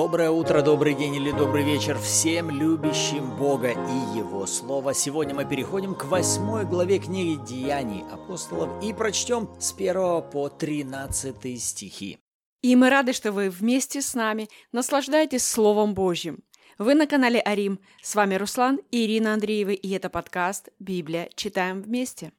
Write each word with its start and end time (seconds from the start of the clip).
Доброе 0.00 0.30
утро, 0.30 0.62
добрый 0.62 0.94
день 0.94 1.16
или 1.16 1.32
добрый 1.32 1.64
вечер 1.64 1.98
всем 1.98 2.50
любящим 2.50 3.36
Бога 3.36 3.70
и 3.70 4.16
Его 4.16 4.46
Слово. 4.46 4.94
Сегодня 4.94 5.34
мы 5.34 5.44
переходим 5.44 5.96
к 5.96 6.04
восьмой 6.04 6.64
главе 6.64 7.00
книги 7.00 7.44
Деяний 7.44 8.04
апостолов 8.12 8.80
и 8.80 8.92
прочтем 8.92 9.50
с 9.58 9.72
1 9.72 10.30
по 10.30 10.48
13 10.56 11.60
стихи. 11.60 12.20
И 12.62 12.76
мы 12.76 12.90
рады, 12.90 13.12
что 13.12 13.32
вы 13.32 13.50
вместе 13.50 14.00
с 14.00 14.14
нами 14.14 14.48
наслаждаетесь 14.70 15.44
Словом 15.44 15.94
Божьим. 15.94 16.44
Вы 16.78 16.94
на 16.94 17.08
канале 17.08 17.40
Арим. 17.40 17.80
С 18.00 18.14
вами 18.14 18.36
Руслан 18.36 18.78
и 18.92 19.04
Ирина 19.04 19.34
Андреева, 19.34 19.70
и 19.70 19.90
это 19.90 20.10
подкаст 20.10 20.68
«Библия. 20.78 21.28
Читаем 21.34 21.82
вместе». 21.82 22.30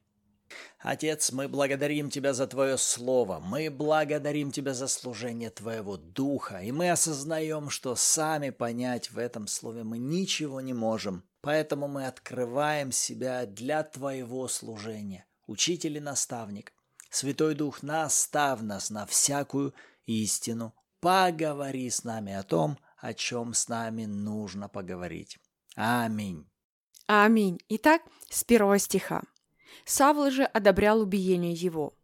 Отец, 0.82 1.30
мы 1.30 1.46
благодарим 1.46 2.08
Тебя 2.08 2.32
за 2.32 2.46
Твое 2.46 2.78
Слово, 2.78 3.38
мы 3.38 3.70
благодарим 3.70 4.50
Тебя 4.50 4.72
за 4.72 4.88
служение 4.88 5.50
Твоего 5.50 5.98
Духа, 5.98 6.60
и 6.60 6.72
мы 6.72 6.90
осознаем, 6.90 7.68
что 7.68 7.94
сами 7.94 8.48
понять 8.48 9.10
в 9.10 9.18
этом 9.18 9.46
Слове 9.46 9.84
мы 9.84 9.98
ничего 9.98 10.62
не 10.62 10.72
можем, 10.72 11.22
поэтому 11.42 11.86
мы 11.86 12.06
открываем 12.06 12.92
себя 12.92 13.44
для 13.44 13.82
Твоего 13.82 14.48
служения. 14.48 15.26
Учитель 15.46 15.98
и 15.98 16.00
наставник, 16.00 16.72
Святой 17.10 17.54
Дух, 17.54 17.82
настав 17.82 18.62
нас 18.62 18.88
на 18.88 19.04
всякую 19.04 19.74
истину, 20.06 20.74
поговори 21.00 21.90
с 21.90 22.04
нами 22.04 22.32
о 22.32 22.42
том, 22.42 22.78
о 22.96 23.12
чем 23.12 23.52
с 23.52 23.68
нами 23.68 24.06
нужно 24.06 24.70
поговорить. 24.70 25.38
Аминь. 25.74 26.48
Аминь. 27.06 27.58
Итак, 27.68 28.00
с 28.30 28.44
первого 28.44 28.78
стиха. 28.78 29.22
Савл 29.84 30.30
же 30.30 30.44
одобрял 30.44 31.00
убиение 31.00 31.52
его. 31.52 31.94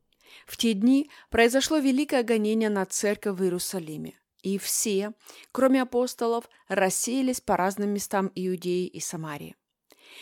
В 0.47 0.57
те 0.57 0.75
дни 0.75 1.11
произошло 1.31 1.79
великое 1.79 2.23
гонение 2.23 2.71
на 2.71 2.85
церковь 2.87 3.39
в 3.39 3.43
Иерусалиме, 3.43 4.15
и 4.43 4.59
все, 4.59 5.13
кроме 5.53 5.83
апостолов, 5.83 6.49
рассеялись 6.69 7.41
по 7.41 7.57
разным 7.57 7.91
местам 7.91 8.31
Иудеи 8.35 8.87
и 8.87 9.01
Самарии. 9.01 9.57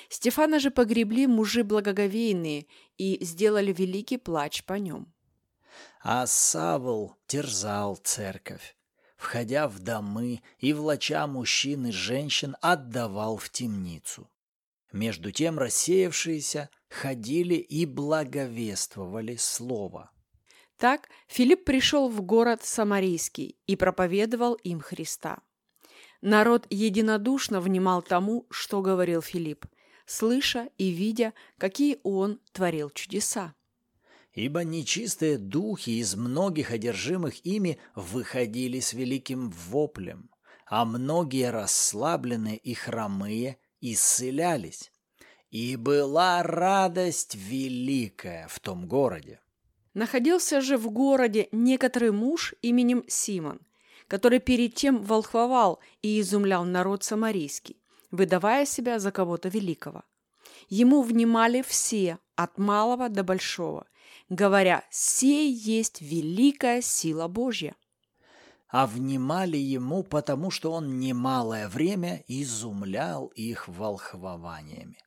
Стефана 0.08 0.60
же 0.60 0.70
погребли 0.70 1.27
мужи 1.27 1.62
благоговейные 1.62 2.66
и 2.96 3.24
сделали 3.24 3.72
великий 3.72 4.19
плач 4.19 4.64
по 4.64 4.74
нем. 4.74 5.12
А 6.00 6.26
Савл 6.26 7.16
терзал 7.26 7.97
церковь, 7.97 8.76
входя 9.16 9.69
в 9.69 9.78
домы 9.78 10.42
и 10.58 10.72
влача 10.72 11.26
мужчин 11.26 11.86
и 11.86 11.92
женщин 11.92 12.56
отдавал 12.60 13.36
в 13.36 13.50
темницу. 13.50 14.28
Между 14.95 15.33
тем 15.33 15.59
рассеявшиеся 15.59 16.70
ходили 16.89 17.56
и 17.56 17.84
благовествовали 17.84 19.34
слово. 19.34 20.12
Так 20.77 21.09
Филипп 21.27 21.64
пришел 21.64 22.09
в 22.09 22.23
город 22.23 22.61
Самарийский 22.62 23.59
и 23.67 23.75
проповедовал 23.75 24.55
им 24.55 24.78
Христа. 24.78 25.41
Народ 26.22 26.69
единодушно 26.70 27.61
внимал 27.61 28.03
тому, 28.03 28.47
что 28.50 28.83
говорил 28.83 29.20
Филипп, 29.20 29.67
слыша 30.06 30.69
и 30.78 30.91
видя, 30.91 31.34
какие 31.59 31.98
он 32.05 32.39
творил 32.53 32.89
чудеса. 32.91 33.56
Ибо 34.33 34.62
нечистые 34.62 35.39
духи 35.39 35.98
из 35.98 36.15
многих 36.15 36.70
одержимых 36.70 37.45
ими 37.45 37.81
выходили 37.97 38.78
с 38.78 38.92
великим 38.92 39.50
воплем, 39.50 40.31
а 40.67 40.84
многие 40.84 41.50
расслабленные 41.50 42.59
и 42.59 42.75
хромые 42.75 43.59
исцелялись. 43.92 44.90
И 45.50 45.77
была 45.77 46.42
радость 46.42 47.36
великая 47.36 48.48
в 48.48 48.58
том 48.58 48.88
городе. 48.88 49.41
Находился 49.92 50.60
же 50.60 50.76
в 50.76 50.91
городе 50.91 51.48
некоторый 51.52 52.10
муж 52.10 52.54
именем 52.62 53.04
Симон, 53.06 53.60
который 54.09 54.41
перед 54.41 54.75
тем 54.75 55.03
волхвовал 55.03 55.78
и 56.03 56.20
изумлял 56.20 56.64
народ 56.64 57.04
самарийский, 57.04 57.76
выдавая 58.10 58.66
себя 58.66 58.98
за 58.98 59.12
кого-то 59.12 59.48
великого. 59.48 60.03
Ему 60.69 61.03
внимали 61.03 61.62
все, 61.62 62.19
от 62.34 62.59
малого 62.59 63.09
до 63.09 63.22
большого, 63.22 63.86
говоря, 64.28 64.82
«Сей 64.91 65.53
есть 65.53 66.00
великая 66.00 66.82
сила 66.82 67.28
Божья» 67.28 67.76
а 68.74 68.88
внимали 68.88 69.56
ему, 69.56 70.02
потому 70.02 70.50
что 70.50 70.72
он 70.72 70.98
немалое 70.98 71.68
время 71.68 72.24
изумлял 72.26 73.28
их 73.28 73.68
волхвованиями. 73.68 74.98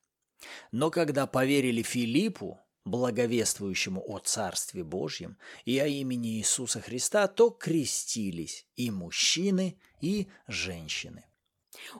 Но 0.71 0.89
когда 0.89 1.27
поверили 1.27 1.81
Филиппу, 1.81 2.61
благовествующему 2.85 4.01
о 4.07 4.19
Царстве 4.19 4.85
Божьем 4.85 5.37
и 5.65 5.77
о 5.79 5.85
имени 5.85 6.37
Иисуса 6.37 6.79
Христа, 6.79 7.27
то 7.27 7.49
крестились 7.49 8.65
и 8.77 8.89
мужчины, 8.89 9.77
и 9.99 10.29
женщины. 10.47 11.25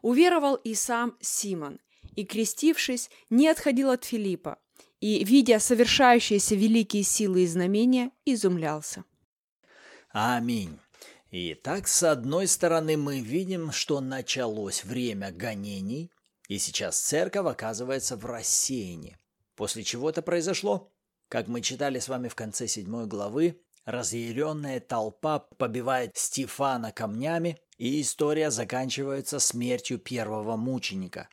Уверовал 0.02 0.56
и 0.56 0.74
сам 0.74 1.18
Симон, 1.20 1.82
и, 2.16 2.24
крестившись, 2.24 3.10
не 3.30 3.50
отходил 3.50 3.90
от 3.90 4.06
Филиппа, 4.06 4.58
и, 5.02 5.22
видя 5.26 5.60
совершающиеся 5.60 6.56
великие 6.56 7.04
силы 7.04 7.44
и 7.44 7.46
знамения, 7.46 8.12
изумлялся. 8.24 9.04
Аминь. 10.12 10.80
Итак, 11.40 11.88
с 11.88 12.02
одной 12.02 12.48
стороны, 12.48 12.98
мы 12.98 13.20
видим, 13.20 13.72
что 13.72 14.02
началось 14.02 14.84
время 14.84 15.32
гонений, 15.32 16.10
и 16.48 16.58
сейчас 16.58 17.00
церковь 17.00 17.46
оказывается 17.46 18.18
в 18.18 18.26
рассеянии. 18.26 19.20
После 19.56 19.84
чего 19.84 20.10
это 20.10 20.24
произошло? 20.24 20.92
Как 21.30 21.48
мы 21.48 21.62
читали 21.62 22.00
с 22.00 22.08
вами 22.08 22.28
в 22.28 22.34
конце 22.34 22.68
седьмой 22.68 23.06
главы, 23.06 23.62
разъяренная 23.86 24.80
толпа 24.80 25.38
побивает 25.38 26.18
Стефана 26.18 26.92
камнями, 26.92 27.60
и 27.78 28.02
история 28.02 28.50
заканчивается 28.50 29.38
смертью 29.38 30.00
первого 30.00 30.56
мученика. 30.56 31.30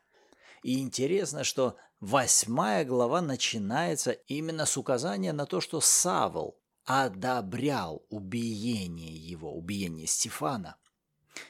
И 0.62 0.82
интересно, 0.82 1.44
что 1.44 1.78
восьмая 2.00 2.84
глава 2.84 3.22
начинается 3.22 4.10
именно 4.10 4.66
с 4.66 4.76
указания 4.76 5.32
на 5.32 5.46
то, 5.46 5.62
что 5.62 5.80
Савл, 5.80 6.60
одобрял 6.84 8.04
убиение 8.08 9.14
его, 9.14 9.52
убиение 9.52 10.06
Стефана. 10.06 10.76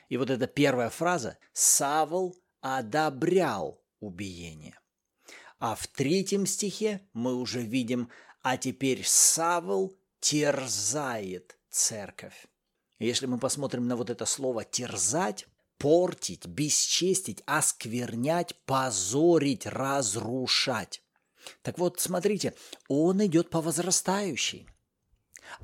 И 0.08 0.16
вот 0.16 0.30
эта 0.30 0.46
первая 0.46 0.90
фраза 0.90 1.38
«Савл 1.52 2.36
одобрял 2.60 3.82
убиение». 4.00 4.78
А 5.58 5.74
в 5.74 5.86
третьем 5.86 6.46
стихе 6.46 7.06
мы 7.12 7.34
уже 7.34 7.62
видим 7.62 8.10
«А 8.42 8.56
теперь 8.56 9.02
Савл 9.04 9.96
терзает 10.20 11.58
церковь». 11.70 12.46
Если 12.98 13.26
мы 13.26 13.38
посмотрим 13.38 13.86
на 13.88 13.96
вот 13.96 14.10
это 14.10 14.26
слово 14.26 14.64
«терзать», 14.64 15.46
портить, 15.78 16.46
бесчестить, 16.46 17.42
осквернять, 17.46 18.54
позорить, 18.64 19.66
разрушать. 19.66 21.02
Так 21.62 21.78
вот, 21.78 22.00
смотрите, 22.00 22.54
он 22.88 23.24
идет 23.26 23.50
по 23.50 23.60
возрастающей. 23.60 24.68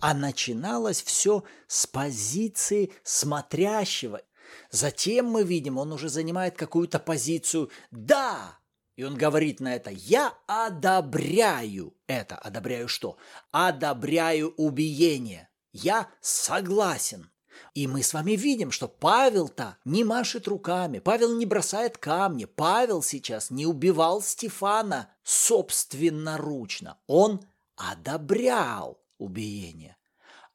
А 0.00 0.14
начиналось 0.14 1.02
все 1.02 1.44
с 1.66 1.86
позиции 1.86 2.92
смотрящего. 3.02 4.22
Затем 4.70 5.26
мы 5.26 5.42
видим, 5.44 5.78
он 5.78 5.92
уже 5.92 6.08
занимает 6.08 6.56
какую-то 6.56 6.98
позицию 6.98 7.70
«да», 7.90 8.58
и 8.96 9.02
он 9.02 9.16
говорит 9.16 9.60
на 9.60 9.74
это 9.74 9.90
«я 9.90 10.34
одобряю 10.46 11.94
это». 12.06 12.36
Одобряю 12.36 12.86
что? 12.86 13.16
Одобряю 13.50 14.52
убиение. 14.56 15.48
Я 15.72 16.08
согласен. 16.20 17.30
И 17.74 17.86
мы 17.86 18.02
с 18.02 18.12
вами 18.12 18.32
видим, 18.32 18.70
что 18.70 18.88
Павел-то 18.88 19.78
не 19.84 20.04
машет 20.04 20.48
руками, 20.48 20.98
Павел 20.98 21.36
не 21.36 21.46
бросает 21.46 21.98
камни, 21.98 22.44
Павел 22.44 23.02
сейчас 23.02 23.50
не 23.50 23.66
убивал 23.66 24.22
Стефана 24.22 25.08
собственноручно. 25.22 26.98
Он 27.06 27.40
одобрял 27.76 29.00
убиения. 29.20 29.96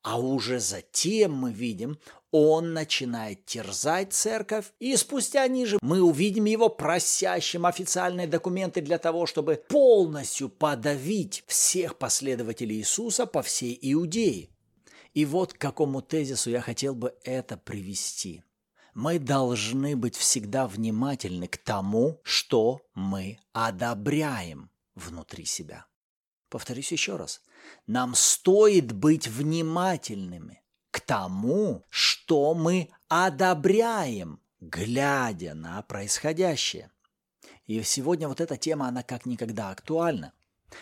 А 0.01 0.19
уже 0.19 0.59
затем 0.59 1.33
мы 1.33 1.51
видим, 1.51 1.97
он 2.31 2.73
начинает 2.73 3.45
терзать 3.45 4.13
церковь, 4.13 4.65
и 4.79 4.95
спустя 4.97 5.47
ниже 5.47 5.79
мы 5.81 6.01
увидим 6.01 6.45
его 6.45 6.69
просящим 6.69 7.65
официальные 7.65 8.27
документы 8.27 8.81
для 8.81 8.97
того, 8.97 9.25
чтобы 9.25 9.63
полностью 9.67 10.49
подавить 10.49 11.43
всех 11.47 11.97
последователей 11.97 12.77
Иисуса 12.77 13.25
по 13.25 13.41
всей 13.41 13.79
Иудее. 13.81 14.49
И 15.13 15.25
вот 15.25 15.53
к 15.53 15.57
какому 15.57 16.01
тезису 16.01 16.49
я 16.51 16.61
хотел 16.61 16.93
бы 16.93 17.15
это 17.23 17.57
привести. 17.57 18.43
Мы 18.93 19.17
должны 19.17 19.95
быть 19.95 20.15
всегда 20.15 20.67
внимательны 20.67 21.47
к 21.47 21.57
тому, 21.57 22.19
что 22.23 22.81
мы 22.93 23.39
одобряем 23.53 24.69
внутри 24.93 25.45
себя. 25.45 25.85
Повторюсь 26.55 26.93
еще 26.93 27.17
раз. 27.17 27.41
Нам 27.85 28.15
стоит 28.15 28.93
быть 28.93 29.27
внимательными 29.27 30.63
к 30.89 31.01
тому, 31.01 31.83
что 31.89 32.53
мы 32.53 32.91
одобряем, 33.09 34.39
глядя 34.61 35.53
на 35.53 35.81
происходящее. 35.81 36.89
И 37.65 37.83
сегодня 37.83 38.29
вот 38.29 38.39
эта 38.39 38.55
тема, 38.55 38.87
она 38.87 39.03
как 39.03 39.25
никогда 39.25 39.69
актуальна. 39.69 40.31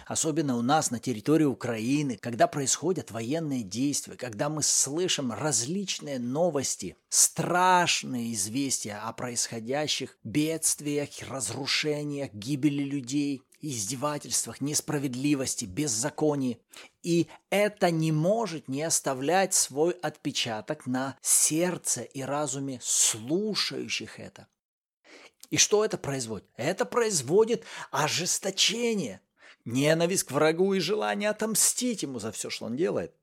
Особенно 0.06 0.58
у 0.58 0.62
нас 0.62 0.92
на 0.92 1.00
территории 1.00 1.46
Украины, 1.46 2.20
когда 2.22 2.46
происходят 2.46 3.10
военные 3.10 3.64
действия, 3.64 4.16
когда 4.16 4.50
мы 4.50 4.62
слышим 4.62 5.32
различные 5.32 6.20
новости, 6.20 6.98
страшные 7.10 8.34
известия 8.34 9.02
о 9.02 9.12
происходящих 9.12 10.20
бедствиях, 10.24 11.10
разрушениях, 11.28 12.32
гибели 12.32 12.84
людей, 12.84 13.42
издевательствах, 13.64 14.62
несправедливости, 14.62 15.66
беззаконии. 15.66 16.60
И 17.02 17.28
это 17.50 17.90
не 17.90 18.12
может 18.12 18.68
не 18.68 18.84
оставлять 18.84 19.54
свой 19.54 19.94
отпечаток 19.94 20.86
на 20.86 21.18
сердце 21.22 22.02
и 22.02 22.22
разуме 22.22 22.80
слушающих 22.84 24.20
это. 24.20 24.48
И 25.50 25.58
что 25.58 25.86
это 25.86 25.98
производит? 25.98 26.46
Это 26.58 26.84
производит 26.84 27.64
ожесточение, 27.90 29.22
ненависть 29.66 30.26
к 30.26 30.32
врагу 30.32 30.74
и 30.74 30.80
желание 30.80 31.30
отомстить 31.30 32.04
ему 32.04 32.20
за 32.20 32.32
все, 32.32 32.50
что 32.50 32.66
он 32.66 32.76
делает. 32.76 33.16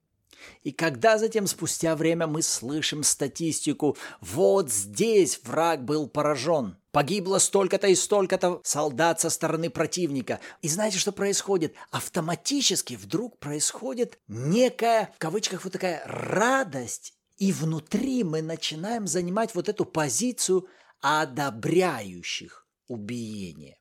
И 0.62 0.72
когда 0.72 1.18
затем 1.18 1.46
спустя 1.46 1.94
время 1.96 2.26
мы 2.26 2.40
слышим 2.40 3.02
статистику, 3.02 3.98
вот 4.22 4.70
здесь 4.70 5.40
враг 5.44 5.84
был 5.84 6.08
поражен, 6.08 6.78
погибло 6.92 7.38
столько-то 7.38 7.86
и 7.86 7.94
столько-то 7.94 8.60
солдат 8.64 9.20
со 9.20 9.30
стороны 9.30 9.70
противника. 9.70 10.40
И 10.62 10.68
знаете, 10.68 10.98
что 10.98 11.12
происходит? 11.12 11.74
Автоматически 11.90 12.94
вдруг 12.94 13.38
происходит 13.38 14.18
некая, 14.28 15.12
в 15.16 15.18
кавычках, 15.18 15.64
вот 15.64 15.72
такая 15.72 16.02
радость, 16.06 17.14
и 17.36 17.52
внутри 17.52 18.22
мы 18.24 18.42
начинаем 18.42 19.06
занимать 19.06 19.54
вот 19.54 19.68
эту 19.68 19.84
позицию 19.84 20.68
одобряющих 21.00 22.66
убиение. 22.86 23.78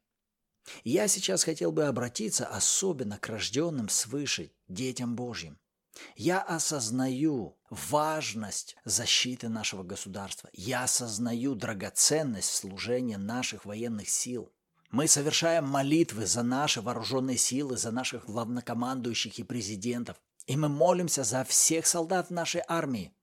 Я 0.83 1.07
сейчас 1.07 1.44
хотел 1.44 1.71
бы 1.71 1.85
обратиться 1.85 2.45
особенно 2.45 3.17
к 3.17 3.27
рожденным 3.27 3.89
свыше 3.89 4.51
детям 4.67 5.15
Божьим. 5.15 5.59
Я 6.15 6.41
осознаю 6.41 7.57
важность 7.69 8.75
защиты 8.85 9.49
нашего 9.49 9.83
государства. 9.83 10.49
Я 10.53 10.83
осознаю 10.83 11.55
драгоценность 11.55 12.53
служения 12.53 13.17
наших 13.17 13.65
военных 13.65 14.09
сил. 14.09 14.51
Мы 14.91 15.07
совершаем 15.07 15.65
молитвы 15.67 16.25
за 16.25 16.41
наши 16.41 16.81
вооруженные 16.81 17.37
силы, 17.37 17.77
за 17.77 17.91
наших 17.91 18.25
главнокомандующих 18.25 19.37
и 19.37 19.43
президентов. 19.43 20.17
И 20.47 20.57
мы 20.57 20.67
молимся 20.67 21.23
за 21.23 21.43
всех 21.43 21.85
солдат 21.85 22.31
нашей 22.31 22.63
армии. 22.67 23.13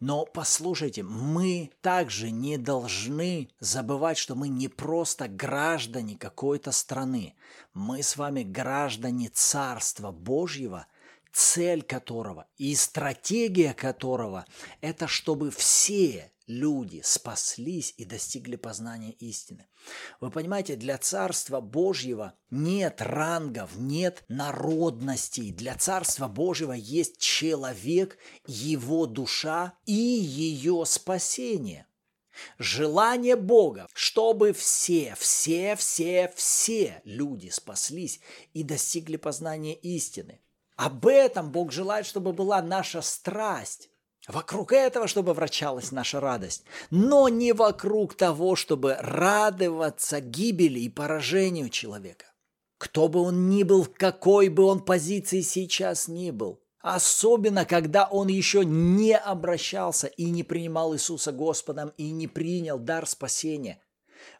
Но 0.00 0.24
послушайте, 0.24 1.02
мы 1.02 1.70
также 1.80 2.30
не 2.30 2.56
должны 2.58 3.50
забывать, 3.60 4.18
что 4.18 4.34
мы 4.34 4.48
не 4.48 4.68
просто 4.68 5.28
граждане 5.28 6.16
какой-то 6.16 6.72
страны. 6.72 7.34
Мы 7.74 8.02
с 8.02 8.16
вами 8.16 8.42
граждане 8.42 9.28
Царства 9.28 10.10
Божьего, 10.10 10.86
цель 11.32 11.82
которого 11.82 12.46
и 12.56 12.74
стратегия 12.74 13.74
которого– 13.74 14.46
это 14.80 15.06
чтобы 15.06 15.50
все 15.50 16.30
люди 16.50 17.00
спаслись 17.04 17.94
и 17.96 18.04
достигли 18.04 18.56
познания 18.56 19.12
истины. 19.12 19.68
Вы 20.20 20.30
понимаете, 20.30 20.76
для 20.76 20.98
Царства 20.98 21.60
Божьего 21.60 22.34
нет 22.50 23.00
рангов, 23.00 23.76
нет 23.76 24.24
народностей. 24.28 25.52
Для 25.52 25.76
Царства 25.76 26.26
Божьего 26.26 26.72
есть 26.72 27.18
человек, 27.18 28.18
его 28.46 29.06
душа 29.06 29.74
и 29.86 29.92
ее 29.92 30.84
спасение. 30.86 31.86
Желание 32.58 33.36
Бога, 33.36 33.86
чтобы 33.92 34.52
все, 34.52 35.14
все, 35.18 35.76
все, 35.76 36.32
все 36.34 37.00
люди 37.04 37.48
спаслись 37.48 38.20
и 38.54 38.62
достигли 38.62 39.16
познания 39.16 39.74
истины. 39.74 40.40
Об 40.80 41.06
этом 41.06 41.52
Бог 41.52 41.72
желает, 41.72 42.06
чтобы 42.06 42.32
была 42.32 42.62
наша 42.62 43.02
страсть. 43.02 43.90
Вокруг 44.26 44.72
этого, 44.72 45.08
чтобы 45.08 45.34
вращалась 45.34 45.92
наша 45.92 46.20
радость, 46.20 46.64
но 46.88 47.28
не 47.28 47.52
вокруг 47.52 48.14
того, 48.14 48.56
чтобы 48.56 48.96
радоваться 48.98 50.22
гибели 50.22 50.80
и 50.80 50.88
поражению 50.88 51.68
человека. 51.68 52.32
Кто 52.78 53.08
бы 53.08 53.20
он 53.20 53.50
ни 53.50 53.62
был, 53.62 53.82
в 53.82 53.92
какой 53.92 54.48
бы 54.48 54.62
он 54.62 54.82
позиции 54.82 55.42
сейчас 55.42 56.08
ни 56.08 56.30
был, 56.30 56.62
особенно 56.80 57.66
когда 57.66 58.06
он 58.06 58.28
еще 58.28 58.64
не 58.64 59.14
обращался 59.14 60.06
и 60.06 60.30
не 60.30 60.44
принимал 60.44 60.94
Иисуса 60.94 61.30
Господом 61.30 61.92
и 61.98 62.10
не 62.10 62.26
принял 62.26 62.78
дар 62.78 63.06
спасения. 63.06 63.82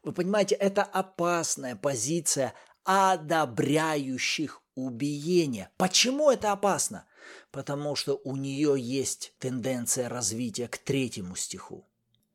Вы 0.03 0.13
понимаете, 0.13 0.55
это 0.55 0.85
опасная 0.85 1.77
позиция 1.77 2.55
одобряющих 2.85 4.63
убиение. 4.85 5.71
Почему 5.77 6.31
это 6.31 6.53
опасно? 6.53 7.07
потому 7.51 7.97
что 7.97 8.21
у 8.25 8.37
нее 8.37 8.75
есть 8.79 9.35
тенденция 9.39 10.09
развития 10.09 10.69
к 10.69 10.79
третьему 10.79 11.37
стиху. 11.37 11.87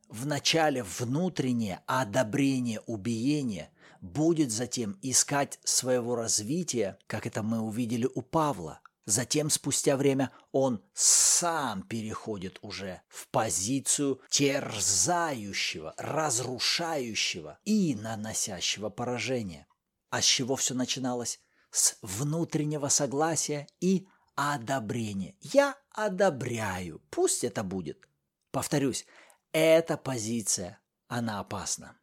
Вначале 0.09 0.83
внутреннее 0.83 1.81
одобрение 1.87 2.81
убиения 2.81 3.71
будет 4.01 4.51
затем 4.51 4.99
искать 5.01 5.59
своего 5.63 6.15
развития, 6.15 6.99
как 7.07 7.25
это 7.25 7.41
мы 7.43 7.59
увидели 7.59 8.07
у 8.13 8.21
Павла. 8.21 8.81
Затем, 9.07 9.49
спустя 9.49 9.97
время, 9.97 10.31
он 10.51 10.83
сам 10.93 11.83
переходит 11.83 12.57
уже 12.61 13.01
в 13.07 13.27
позицию 13.27 14.19
терзающего, 14.29 15.93
разрушающего 15.97 17.59
и 17.65 17.95
наносящего 17.95 18.89
поражение. 18.89 19.67
А 20.09 20.21
с 20.21 20.25
чего 20.25 20.55
все 20.55 20.73
начиналось? 20.73 21.39
С 21.75 21.97
внутреннего 22.01 22.87
согласия 22.87 23.67
и 23.81 24.07
одобрение. 24.35 25.35
Я 25.41 25.75
одобряю. 25.91 27.01
Пусть 27.09 27.43
это 27.43 27.63
будет. 27.63 28.07
Повторюсь, 28.51 29.05
эта 29.51 29.97
позиция, 29.97 30.79
она 31.09 31.41
опасна. 31.41 31.97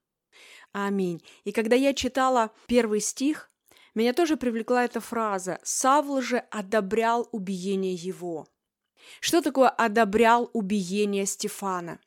Аминь. 0.73 1.23
И 1.45 1.53
когда 1.53 1.75
я 1.75 1.95
читала 1.95 2.51
первый 2.67 3.01
стих, 3.01 3.51
меня 3.95 4.13
тоже 4.13 4.37
привлекла 4.37 4.85
эта 4.85 5.01
фраза 5.01 5.59
«Савл 5.63 6.21
же 6.21 6.45
одобрял 6.51 7.27
убиение 7.33 7.95
его». 7.95 8.47
Что 9.21 9.41
такое 9.41 9.71
одобрял 9.71 10.51
убиение 10.53 11.25
Стефана? 11.25 11.99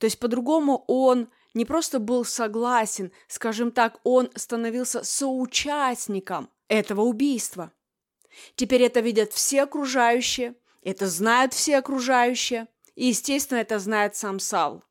То 0.00 0.06
есть 0.06 0.18
по-другому 0.18 0.84
он 0.88 1.28
не 1.54 1.64
просто 1.64 2.00
был 2.00 2.24
согласен, 2.24 3.12
скажем 3.28 3.70
так, 3.70 4.00
он 4.02 4.28
становился 4.34 5.04
соучастником 5.04 6.50
этого 6.68 7.02
убийства. 7.02 7.72
Теперь 8.54 8.82
это 8.82 9.00
видят 9.00 9.32
все 9.32 9.62
окружающие, 9.62 10.54
это 10.82 11.06
знают 11.06 11.54
все 11.54 11.78
окружающие, 11.78 12.68
и, 12.94 13.06
естественно, 13.06 13.58
это 13.58 13.78
знает 13.78 14.16
сам 14.16 14.38
Савл. 14.38 14.84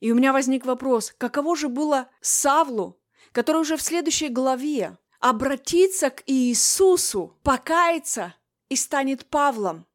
И 0.00 0.12
у 0.12 0.14
меня 0.14 0.32
возник 0.32 0.66
вопрос, 0.66 1.14
каково 1.16 1.56
же 1.56 1.68
было 1.68 2.08
Савлу, 2.20 3.00
который 3.32 3.62
уже 3.62 3.76
в 3.76 3.82
следующей 3.82 4.28
главе 4.28 4.98
обратиться 5.18 6.10
к 6.10 6.22
Иисусу, 6.26 7.38
покаяться 7.42 8.34
и 8.68 8.76
станет 8.76 9.26
Павлом? 9.26 9.86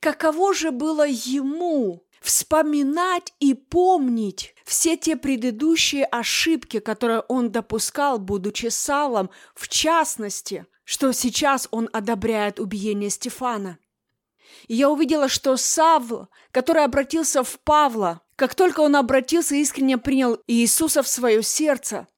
Каково 0.00 0.54
же 0.54 0.70
было 0.70 1.06
ему 1.06 2.05
вспоминать 2.26 3.32
и 3.38 3.54
помнить 3.54 4.54
все 4.64 4.96
те 4.96 5.16
предыдущие 5.16 6.04
ошибки, 6.04 6.80
которые 6.80 7.20
он 7.20 7.52
допускал, 7.52 8.18
будучи 8.18 8.66
Салом, 8.66 9.30
в 9.54 9.68
частности, 9.68 10.66
что 10.82 11.12
сейчас 11.12 11.68
он 11.70 11.88
одобряет 11.92 12.58
убиение 12.58 13.10
Стефана. 13.10 13.78
И 14.66 14.74
я 14.74 14.90
увидела, 14.90 15.28
что 15.28 15.56
Савл, 15.56 16.28
который 16.50 16.82
обратился 16.84 17.44
в 17.44 17.60
Павла, 17.60 18.22
как 18.34 18.56
только 18.56 18.80
он 18.80 18.96
обратился 18.96 19.54
искренне 19.54 19.96
принял 19.96 20.38
Иисуса 20.48 21.04
в 21.04 21.08
свое 21.08 21.44
сердце, 21.44 22.08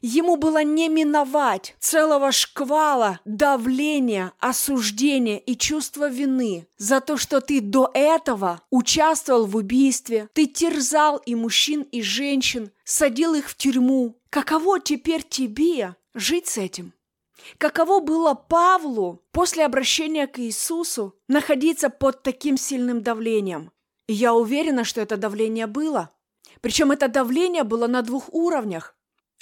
ему 0.00 0.36
было 0.36 0.62
не 0.62 0.88
миновать 0.88 1.76
целого 1.78 2.32
шквала 2.32 3.20
давления, 3.24 4.32
осуждения 4.38 5.38
и 5.38 5.56
чувства 5.56 6.08
вины 6.08 6.66
за 6.76 7.00
то, 7.00 7.16
что 7.16 7.40
ты 7.40 7.60
до 7.60 7.90
этого 7.94 8.62
участвовал 8.70 9.46
в 9.46 9.56
убийстве, 9.56 10.28
ты 10.32 10.46
терзал 10.46 11.18
и 11.18 11.34
мужчин, 11.34 11.82
и 11.82 12.02
женщин, 12.02 12.70
садил 12.84 13.34
их 13.34 13.48
в 13.48 13.56
тюрьму. 13.56 14.16
Каково 14.30 14.80
теперь 14.80 15.22
тебе 15.22 15.96
жить 16.14 16.48
с 16.48 16.58
этим? 16.58 16.92
Каково 17.56 18.00
было 18.00 18.34
Павлу 18.34 19.22
после 19.32 19.64
обращения 19.64 20.26
к 20.26 20.38
Иисусу 20.38 21.14
находиться 21.28 21.88
под 21.88 22.22
таким 22.22 22.56
сильным 22.56 23.02
давлением? 23.02 23.70
И 24.06 24.14
я 24.14 24.34
уверена, 24.34 24.84
что 24.84 25.00
это 25.00 25.16
давление 25.16 25.66
было. 25.66 26.10
Причем 26.60 26.90
это 26.90 27.08
давление 27.08 27.62
было 27.62 27.86
на 27.86 28.02
двух 28.02 28.32
уровнях. 28.32 28.96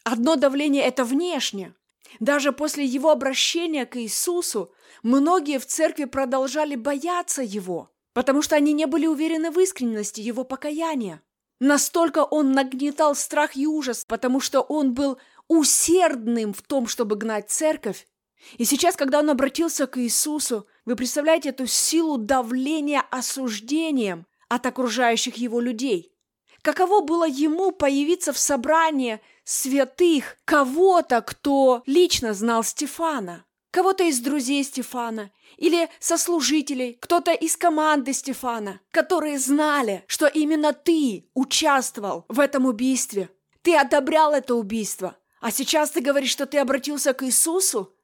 Одно 0.09 0.37
давление– 0.37 0.85
это 0.85 1.05
внешнее. 1.05 1.75
Даже 2.21 2.53
после 2.53 2.85
его 2.85 3.11
обращения 3.11 3.85
к 3.87 3.97
Иисусу 3.97 4.73
многие 5.03 5.59
в 5.59 5.67
церкви 5.67 6.05
продолжали 6.05 6.77
бояться 6.77 7.43
его, 7.43 7.91
потому 8.13 8.41
что 8.41 8.55
они 8.55 8.73
не 8.73 8.87
были 8.87 9.09
уверены 9.09 9.51
в 9.51 9.59
искренности 9.59 10.21
его 10.21 10.45
покаяния. 10.45 11.23
Настолько 11.59 12.23
он 12.23 12.53
нагнетал 12.53 13.17
страх 13.17 13.57
и 13.57 13.67
ужас, 13.67 14.05
потому 14.07 14.39
что 14.39 14.61
он 14.61 14.95
был 14.95 15.19
усердным 15.49 16.55
в 16.55 16.63
том, 16.63 16.87
чтобы 16.87 17.17
гнать 17.17 17.51
церковь, 17.51 18.07
И 18.59 18.65
сейчас, 18.65 18.95
когда 18.95 19.19
он 19.19 19.31
обратился 19.31 19.89
к 19.89 19.99
Иисусу, 19.99 20.69
вы 20.85 20.95
представляете 20.95 21.49
эту 21.49 21.67
силу 21.67 22.17
давления 22.17 23.03
осуждением 23.11 24.25
от 24.49 24.67
окружающих 24.67 25.35
его 25.35 25.59
людей. 25.59 26.16
Каково 26.67 27.01
было 27.01 27.29
ему 27.29 27.71
появиться 27.71 28.33
в 28.33 28.39
собрании 28.39 29.21
святых 29.45 30.37
кого-то, 30.45 31.23
кто 31.23 31.85
лично 31.87 32.35
знал 32.35 32.65
Стефана, 32.65 33.45
кого-то 33.71 34.03
из 34.03 34.19
друзей 34.19 34.65
Стефана 34.65 35.31
или 35.59 35.89
сослужителей, 36.01 36.99
кто-то 37.01 37.31
из 37.31 37.57
команды 37.57 38.13
Стефана, 38.13 38.81
которые 38.91 39.39
знали, 39.39 40.03
что 40.09 40.27
именно 40.27 40.73
ты 40.73 41.31
участвовал 41.35 42.25
в 42.27 42.41
этом 42.41 42.67
убийстве. 42.67 43.31
Ты 43.63 43.77
одобрял 43.77 44.33
это 44.33 44.57
убийство. 44.57 45.17
А 45.41 45.53
сейчас 45.53 45.91
ты 45.91 46.01
говоришь, 46.01 46.33
что 46.33 46.47
ты 46.47 46.59
обратился 46.59 47.13
к 47.13 47.23
Иисусу? 47.25 47.95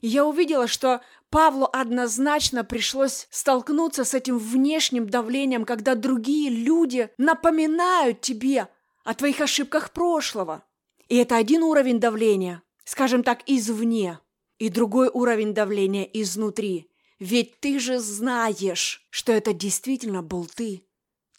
И 0.00 0.08
я 0.08 0.24
увидела, 0.24 0.68
что 0.68 1.02
Павлу 1.30 1.68
однозначно 1.72 2.64
пришлось 2.64 3.26
столкнуться 3.30 4.04
с 4.04 4.14
этим 4.14 4.38
внешним 4.38 5.08
давлением, 5.08 5.64
когда 5.64 5.94
другие 5.94 6.50
люди 6.50 7.10
напоминают 7.18 8.20
тебе 8.20 8.68
о 9.04 9.14
твоих 9.14 9.40
ошибках 9.40 9.92
прошлого. 9.92 10.64
И 11.08 11.16
это 11.16 11.36
один 11.36 11.62
уровень 11.62 12.00
давления, 12.00 12.62
скажем 12.84 13.22
так, 13.22 13.42
извне, 13.46 14.20
и 14.58 14.68
другой 14.68 15.08
уровень 15.12 15.54
давления 15.54 16.04
изнутри. 16.04 16.90
Ведь 17.18 17.60
ты 17.60 17.78
же 17.78 17.98
знаешь, 17.98 19.06
что 19.10 19.32
это 19.32 19.52
действительно 19.52 20.22
был 20.22 20.46
ты. 20.46 20.84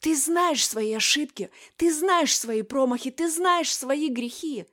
Ты 0.01 0.15
знаешь 0.15 0.67
свои 0.67 0.93
ошибки, 0.93 1.49
ты 1.75 1.93
знаешь 1.93 2.37
свои 2.37 2.61
промахи, 2.61 3.11
ты 3.11 3.29
знаешь 3.29 3.75
свои 3.75 4.09
грехи. 4.09 4.65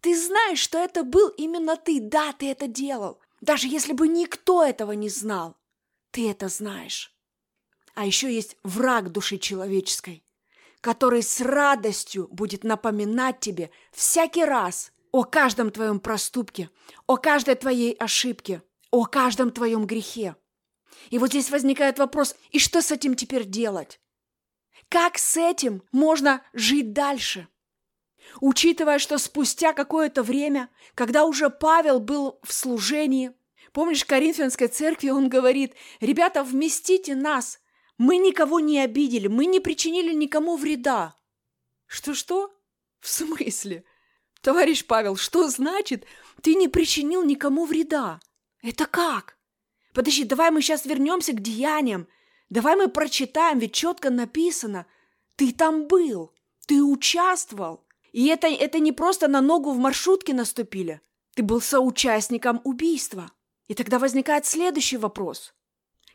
Ты 0.00 0.16
знаешь, 0.16 0.60
что 0.60 0.78
это 0.78 1.02
был 1.02 1.28
именно 1.30 1.76
ты. 1.76 2.00
Да, 2.00 2.32
ты 2.32 2.50
это 2.50 2.68
делал. 2.68 3.20
Даже 3.40 3.68
если 3.68 3.92
бы 3.92 4.08
никто 4.08 4.64
этого 4.64 4.92
не 4.92 5.08
знал, 5.08 5.56
ты 6.10 6.30
это 6.30 6.48
знаешь. 6.48 7.14
А 7.94 8.06
еще 8.06 8.32
есть 8.32 8.56
враг 8.62 9.10
души 9.10 9.38
человеческой, 9.38 10.24
который 10.80 11.22
с 11.22 11.40
радостью 11.40 12.28
будет 12.28 12.64
напоминать 12.64 13.40
тебе 13.40 13.70
всякий 13.92 14.44
раз 14.44 14.92
о 15.12 15.24
каждом 15.24 15.70
твоем 15.70 16.00
проступке, 16.00 16.70
о 17.06 17.16
каждой 17.16 17.54
твоей 17.54 17.92
ошибке, 17.94 18.62
о 18.90 19.04
каждом 19.06 19.50
твоем 19.50 19.86
грехе. 19.86 20.36
И 21.10 21.18
вот 21.18 21.30
здесь 21.30 21.50
возникает 21.50 21.98
вопрос, 21.98 22.34
и 22.50 22.58
что 22.58 22.82
с 22.82 22.90
этим 22.90 23.14
теперь 23.14 23.44
делать? 23.44 24.00
Как 24.88 25.18
с 25.18 25.36
этим 25.36 25.82
можно 25.92 26.42
жить 26.52 26.92
дальше? 26.92 27.48
Учитывая, 28.40 28.98
что 28.98 29.18
спустя 29.18 29.72
какое-то 29.72 30.22
время, 30.22 30.70
когда 30.94 31.24
уже 31.24 31.50
Павел 31.50 32.00
был 32.00 32.38
в 32.42 32.52
служении, 32.52 33.32
помнишь, 33.72 34.02
в 34.02 34.06
Коринфянской 34.06 34.68
церкви 34.68 35.10
он 35.10 35.28
говорит, 35.28 35.74
«Ребята, 36.00 36.44
вместите 36.44 37.14
нас, 37.14 37.60
мы 37.96 38.16
никого 38.16 38.60
не 38.60 38.80
обидели, 38.80 39.26
мы 39.26 39.46
не 39.46 39.60
причинили 39.60 40.12
никому 40.12 40.56
вреда». 40.56 41.16
Что-что? 41.86 42.54
В 43.00 43.08
смысле? 43.08 43.84
Товарищ 44.40 44.84
Павел, 44.84 45.16
что 45.16 45.48
значит, 45.48 46.04
ты 46.42 46.54
не 46.54 46.68
причинил 46.68 47.24
никому 47.24 47.64
вреда? 47.64 48.20
Это 48.62 48.86
как? 48.86 49.36
Подожди, 49.94 50.24
давай 50.24 50.50
мы 50.50 50.62
сейчас 50.62 50.84
вернемся 50.84 51.32
к 51.32 51.40
деяниям. 51.40 52.06
Давай 52.50 52.76
мы 52.76 52.88
прочитаем, 52.88 53.58
ведь 53.58 53.74
четко 53.74 54.10
написано. 54.10 54.86
Ты 55.36 55.52
там 55.52 55.86
был, 55.86 56.32
ты 56.66 56.82
участвовал. 56.82 57.84
И 58.12 58.26
это, 58.26 58.46
это 58.46 58.78
не 58.78 58.92
просто 58.92 59.28
на 59.28 59.40
ногу 59.40 59.72
в 59.72 59.78
маршрутке 59.78 60.34
наступили. 60.34 61.00
Ты 61.34 61.42
был 61.42 61.60
соучастником 61.60 62.60
убийства. 62.64 63.30
И 63.68 63.74
тогда 63.74 63.98
возникает 63.98 64.46
следующий 64.46 64.96
вопрос. 64.96 65.54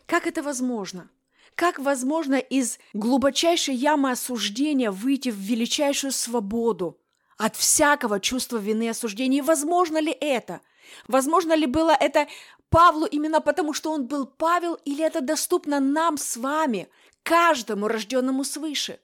Как 0.05 0.27
это 0.27 0.41
возможно? 0.41 1.09
Как 1.55 1.77
возможно 1.79 2.35
из 2.35 2.79
глубочайшей 2.93 3.75
ямы 3.75 4.11
осуждения 4.11 4.91
выйти 4.91 5.29
в 5.29 5.37
величайшую 5.37 6.11
свободу 6.11 6.99
от 7.37 7.55
всякого 7.55 8.19
чувства 8.19 8.57
вины 8.57 8.85
и 8.85 8.89
осуждения? 8.89 9.39
И 9.39 9.41
возможно 9.41 9.99
ли 9.99 10.11
это? 10.11 10.61
Возможно 11.07 11.53
ли 11.53 11.67
было 11.67 11.95
это 11.97 12.27
Павлу 12.69 13.05
именно 13.05 13.39
потому, 13.39 13.73
что 13.73 13.91
он 13.91 14.07
был 14.07 14.25
Павел, 14.25 14.75
или 14.83 15.05
это 15.05 15.21
доступно 15.21 15.79
нам 15.79 16.17
с 16.17 16.37
вами, 16.37 16.89
каждому 17.21 17.87
рожденному 17.87 18.43
свыше? 18.43 18.99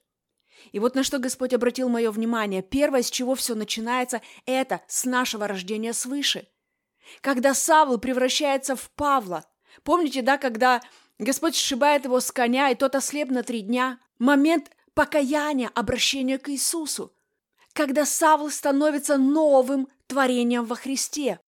И 0.72 0.80
вот 0.80 0.96
на 0.96 1.04
что 1.04 1.20
Господь 1.20 1.54
обратил 1.54 1.90
мое 1.90 2.12
внимание. 2.12 2.62
Первое, 2.62 3.02
с 3.02 3.12
чего 3.12 3.36
все 3.36 3.56
начинается, 3.56 4.22
это 4.46 4.82
с 4.88 5.06
нашего 5.06 5.48
рождения 5.48 5.94
свыше. 5.94 6.48
Когда 7.22 7.54
Савл 7.54 7.98
превращается 7.98 8.76
в 8.76 8.92
Павла. 8.92 9.46
Помните, 9.84 10.22
да, 10.22 10.38
когда 10.38 10.82
Господь 11.18 11.56
сшибает 11.56 12.06
его 12.06 12.20
с 12.20 12.32
коня, 12.32 12.70
и 12.70 12.76
тот 12.76 12.96
ослеп 12.96 13.30
на 13.30 13.44
три 13.44 13.62
дня? 13.62 14.00
Момент 14.20 14.72
покаяния, 14.94 15.72
обращения 15.74 16.38
к 16.38 16.50
Иисусу. 16.50 17.14
Когда 17.74 18.06
Савл 18.06 18.50
становится 18.50 19.18
новым 19.18 19.88
творением 20.08 20.66
во 20.66 20.76
Христе. 20.76 21.40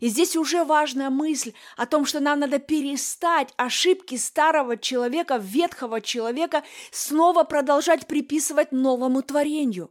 И 0.00 0.08
здесь 0.08 0.36
уже 0.36 0.64
важная 0.64 1.10
мысль 1.10 1.52
о 1.76 1.86
том, 1.86 2.06
что 2.06 2.20
нам 2.20 2.40
надо 2.40 2.58
перестать 2.58 3.52
ошибки 3.56 4.16
старого 4.16 4.76
человека, 4.76 5.36
ветхого 5.36 6.00
человека, 6.00 6.62
снова 6.90 7.44
продолжать 7.44 8.06
приписывать 8.06 8.72
новому 8.72 9.22
творению. 9.22 9.90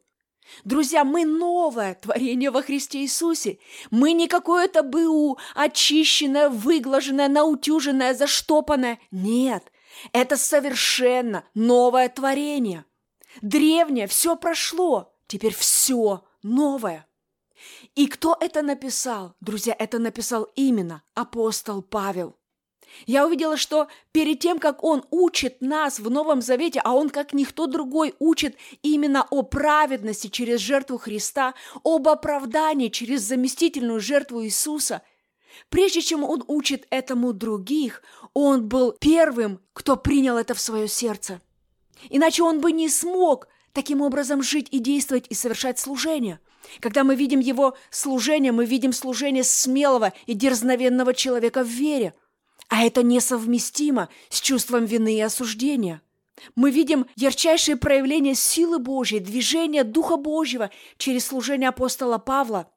Друзья, 0.63 1.03
мы 1.03 1.25
новое 1.25 1.95
творение 1.95 2.51
во 2.51 2.61
Христе 2.61 2.99
Иисусе. 2.99 3.59
Мы 3.89 4.13
не 4.13 4.27
какое-то 4.27 4.83
БУ, 4.83 5.37
очищенное, 5.55 6.49
выглаженное, 6.49 7.29
наутюженное, 7.29 8.13
заштопанное. 8.13 8.99
Нет, 9.11 9.71
это 10.11 10.37
совершенно 10.37 11.45
новое 11.53 12.09
творение. 12.09 12.85
Древнее 13.41 14.07
все 14.07 14.35
прошло, 14.35 15.13
теперь 15.27 15.55
все 15.55 16.25
новое. 16.43 17.07
И 17.95 18.07
кто 18.07 18.37
это 18.39 18.61
написал? 18.61 19.35
Друзья, 19.41 19.75
это 19.77 19.99
написал 19.99 20.47
именно 20.55 21.03
апостол 21.13 21.81
Павел. 21.81 22.37
Я 23.05 23.25
увидела, 23.25 23.57
что 23.57 23.87
перед 24.11 24.39
тем, 24.39 24.59
как 24.59 24.83
он 24.83 25.03
учит 25.11 25.61
нас 25.61 25.99
в 25.99 26.09
Новом 26.09 26.41
Завете, 26.41 26.81
а 26.83 26.93
он, 26.93 27.09
как 27.09 27.33
никто 27.33 27.67
другой, 27.67 28.15
учит 28.19 28.55
именно 28.81 29.25
о 29.29 29.43
праведности 29.43 30.27
через 30.27 30.59
жертву 30.59 30.97
Христа, 30.97 31.53
об 31.83 32.07
оправдании 32.07 32.89
через 32.89 33.21
заместительную 33.21 33.99
жертву 33.99 34.43
Иисуса, 34.43 35.01
прежде 35.69 36.01
чем 36.01 36.23
он 36.23 36.43
учит 36.47 36.85
этому 36.89 37.33
других, 37.33 38.03
он 38.33 38.67
был 38.67 38.93
первым, 38.93 39.61
кто 39.73 39.95
принял 39.95 40.37
это 40.37 40.53
в 40.53 40.59
свое 40.59 40.87
сердце. 40.87 41.41
Иначе 42.09 42.43
он 42.43 42.59
бы 42.59 42.71
не 42.71 42.89
смог 42.89 43.47
таким 43.73 44.01
образом 44.01 44.41
жить 44.43 44.67
и 44.71 44.79
действовать 44.79 45.25
и 45.29 45.33
совершать 45.33 45.79
служение– 45.79 46.39
когда 46.79 47.03
мы 47.03 47.15
видим 47.15 47.39
его 47.39 47.75
служение, 47.89 48.51
мы 48.51 48.65
видим 48.65 48.93
служение 48.93 49.43
смелого 49.43 50.13
и 50.25 50.33
дерзновенного 50.33 51.13
человека 51.13 51.63
в 51.63 51.67
вере. 51.67 52.13
А 52.69 52.83
это 52.83 53.03
несовместимо 53.03 54.09
с 54.29 54.39
чувством 54.39 54.85
вины 54.85 55.17
и 55.17 55.21
осуждения. 55.21 56.01
Мы 56.55 56.71
видим 56.71 57.05
ярчайшее 57.15 57.75
проявление 57.75 58.33
силы 58.33 58.79
Божьей, 58.79 59.19
движения 59.19 59.83
Духа 59.83 60.17
Божьего 60.17 60.71
через 60.97 61.25
служение 61.25 61.69
апостола 61.69 62.17
Павла. 62.17 62.71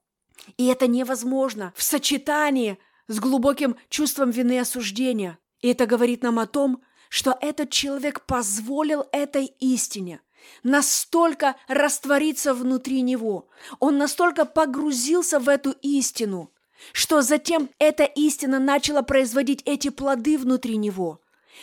И 0.59 0.67
это 0.67 0.87
невозможно 0.87 1.73
в 1.77 1.83
сочетании 1.83 2.79
с 3.07 3.21
глубоким 3.21 3.77
чувством 3.89 4.31
вины 4.31 4.57
и 4.57 4.59
осуждения. 4.59 5.39
И 5.61 5.69
это 5.69 5.87
говорит 5.87 6.23
нам 6.23 6.39
о 6.39 6.47
том, 6.47 6.83
что 7.09 7.39
этот 7.41 7.71
человек 7.71 8.27
позволил 8.27 9.07
этой 9.13 9.47
истине 9.61 10.21
настолько 10.63 11.57
раствориться 11.69 12.55
внутри 12.55 13.03
него. 13.03 13.49
Он 13.81 13.99
настолько 13.99 14.45
погрузился 14.45 15.39
в 15.39 15.49
эту 15.49 15.73
истину, 15.83 16.51
что 16.93 17.23
затем 17.23 17.71
эта 17.79 18.05
истина 18.05 18.59
начала 18.59 19.03
производить 19.03 19.63
эти 19.65 19.91
плоды 19.91 20.39
внутри 20.39 20.77
него. 20.77 21.21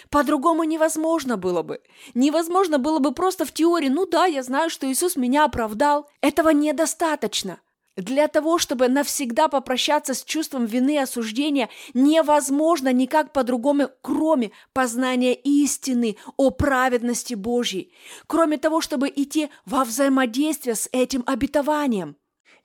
По-другому 0.09 0.63
невозможно 0.63 1.37
было 1.37 1.63
бы. 1.63 1.81
Невозможно 2.13 2.79
было 2.79 2.99
бы 2.99 3.13
просто 3.13 3.45
в 3.45 3.51
теории, 3.51 3.89
ну 3.89 4.05
да, 4.05 4.25
я 4.25 4.41
знаю, 4.41 4.69
что 4.69 4.89
Иисус 4.89 5.15
меня 5.15 5.45
оправдал. 5.45 6.09
Этого 6.21 6.49
недостаточно– 6.49 7.59
для 7.97 8.27
того, 8.27 8.57
чтобы 8.57 8.87
навсегда 8.87 9.47
попрощаться 9.47 10.13
с 10.13 10.23
чувством 10.23 10.65
вины 10.65 10.95
и 10.95 10.99
осуждения, 10.99 11.69
невозможно 11.93 12.93
никак 12.93 13.33
по-другому, 13.33 13.89
кроме 14.01 14.51
познания 14.73 15.33
истины 15.33 16.17
о 16.37 16.51
праведности 16.51 17.33
Божьей, 17.33 17.93
кроме 18.27 18.57
того, 18.57 18.81
чтобы 18.81 19.09
идти 19.09 19.49
во 19.65 19.83
взаимодействие 19.83 20.75
с 20.75 20.87
этим 20.91 21.23
обетованием. 21.25 22.15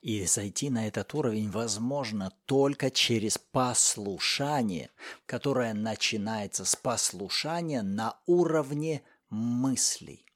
И 0.01 0.25
зайти 0.25 0.69
на 0.69 0.87
этот 0.87 1.13
уровень 1.13 1.49
возможно 1.49 2.31
только 2.45 2.91
через 2.91 3.37
послушание, 3.37 4.91
которое 5.25 5.73
начинается 5.73 6.65
с 6.65 6.75
послушания 6.75 7.81
на 7.81 8.17
уровне 8.25 9.01
мыслей. 9.29 10.26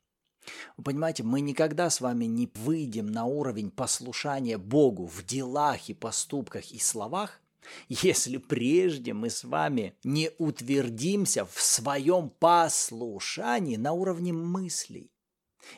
Вы 0.77 0.84
понимаете, 0.84 1.24
мы 1.24 1.41
никогда 1.41 1.89
с 1.89 2.01
вами 2.01 2.25
не 2.25 2.50
выйдем 2.55 3.08
на 3.08 3.25
уровень 3.25 3.72
послушания 3.72 4.58
Богу 4.58 5.05
в 5.05 5.25
делах 5.25 5.89
и 5.89 5.93
поступках 5.93 6.72
и 6.72 6.79
словах, 6.79 7.41
Если 7.89 8.38
прежде 8.38 9.13
мы 9.13 9.29
с 9.29 9.43
вами 9.43 9.96
не 10.03 10.31
утвердимся 10.38 11.46
в 11.46 11.62
своем 11.62 12.29
послушании 12.29 13.75
на 13.75 13.93
уровне 13.93 14.34
мыслей, 14.34 15.12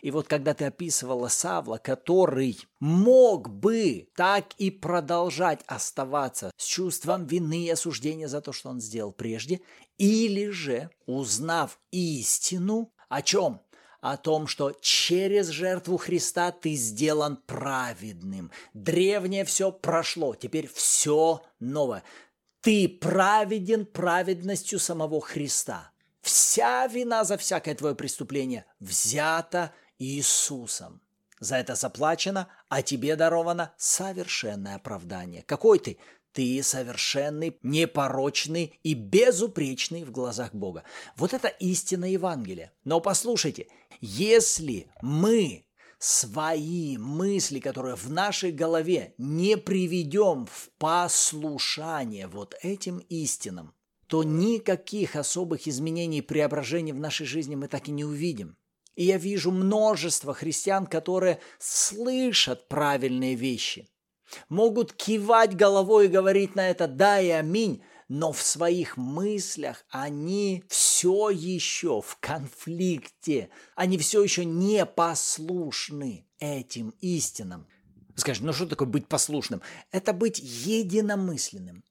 и 0.01 0.11
вот 0.11 0.27
когда 0.27 0.53
ты 0.53 0.65
описывала 0.65 1.27
Савла, 1.27 1.77
который 1.77 2.57
мог 2.79 3.49
бы 3.49 4.07
так 4.15 4.53
и 4.57 4.71
продолжать 4.71 5.61
оставаться 5.67 6.51
с 6.57 6.65
чувством 6.65 7.25
вины 7.25 7.65
и 7.65 7.69
осуждения 7.69 8.27
за 8.27 8.41
то, 8.41 8.53
что 8.53 8.69
он 8.69 8.79
сделал 8.79 9.11
прежде, 9.11 9.61
или 9.97 10.49
же, 10.49 10.89
узнав 11.05 11.79
истину, 11.91 12.93
о 13.09 13.21
чем? 13.21 13.61
О 14.03 14.17
том, 14.17 14.47
что 14.47 14.73
через 14.81 15.47
жертву 15.47 15.95
Христа 15.95 16.51
ты 16.51 16.73
сделан 16.73 17.37
праведным. 17.37 18.51
Древнее 18.73 19.45
все 19.45 19.71
прошло, 19.71 20.35
теперь 20.35 20.67
все 20.67 21.41
новое. 21.61 22.03
Ты 22.59 22.89
праведен 22.89 23.85
праведностью 23.85 24.79
самого 24.79 25.21
Христа. 25.21 25.91
Вся 26.21 26.85
вина 26.87 27.23
за 27.23 27.37
всякое 27.37 27.75
твое 27.75 27.95
преступление 27.95 28.65
взята 28.81 29.71
Иисусом. 29.99 31.01
За 31.39 31.55
это 31.55 31.75
заплачено, 31.75 32.49
а 32.67 32.81
тебе 32.81 33.15
даровано 33.15 33.73
совершенное 33.77 34.75
оправдание. 34.75 35.43
Какой 35.43 35.79
ты? 35.79 35.97
Ты 36.33 36.61
совершенный, 36.63 37.57
непорочный 37.61 38.73
и 38.83 38.95
безупречный 38.95 40.03
в 40.03 40.11
глазах 40.11 40.53
Бога. 40.53 40.83
Вот 41.15 41.33
это 41.33 41.47
истина 41.47 42.05
Евангелия. 42.05 42.73
Но 42.83 42.99
послушайте, 42.99 43.67
если 44.01 44.87
мы 45.01 45.65
свои 45.99 46.97
мысли, 46.97 47.59
которые 47.59 47.95
в 47.95 48.09
нашей 48.09 48.51
голове 48.51 49.13
не 49.17 49.57
приведем 49.57 50.47
в 50.47 50.69
послушание 50.79 52.27
вот 52.27 52.55
этим 52.61 52.97
истинам, 53.09 53.73
то 54.07 54.23
никаких 54.23 55.15
особых 55.15 55.67
изменений 55.67 56.17
и 56.17 56.21
преображений 56.21 56.91
в 56.91 56.99
нашей 56.99 57.25
жизни 57.25 57.55
мы 57.55 57.67
так 57.67 57.87
и 57.87 57.91
не 57.91 58.03
увидим. 58.03 58.57
И 58.95 59.05
я 59.05 59.17
вижу 59.17 59.51
множество 59.51 60.33
христиан, 60.33 60.87
которые 60.87 61.39
слышат 61.59 62.67
правильные 62.67 63.35
вещи, 63.35 63.87
могут 64.49 64.93
кивать 64.93 65.55
головой 65.55 66.05
и 66.05 66.09
говорить 66.09 66.55
на 66.55 66.69
это 66.69 66.87
«да» 66.87 67.19
и 67.19 67.29
«аминь», 67.29 67.83
но 68.09 68.31
в 68.31 68.41
своих 68.41 68.97
мыслях 68.97 69.85
они 69.89 70.63
все 70.67 71.29
еще 71.29 72.01
в 72.01 72.17
конфликте, 72.19 73.49
они 73.75 73.97
все 73.97 74.21
еще 74.21 74.45
не 74.45 74.85
послушны 74.85 76.27
этим 76.37 76.93
истинам. 76.99 77.67
Скажешь, 78.15 78.43
ну 78.43 78.53
что 78.53 78.67
такое 78.67 78.87
быть 78.87 79.07
послушным? 79.07 79.61
Это 79.91 80.13
быть 80.13 80.39
единомысленным. 80.39 81.83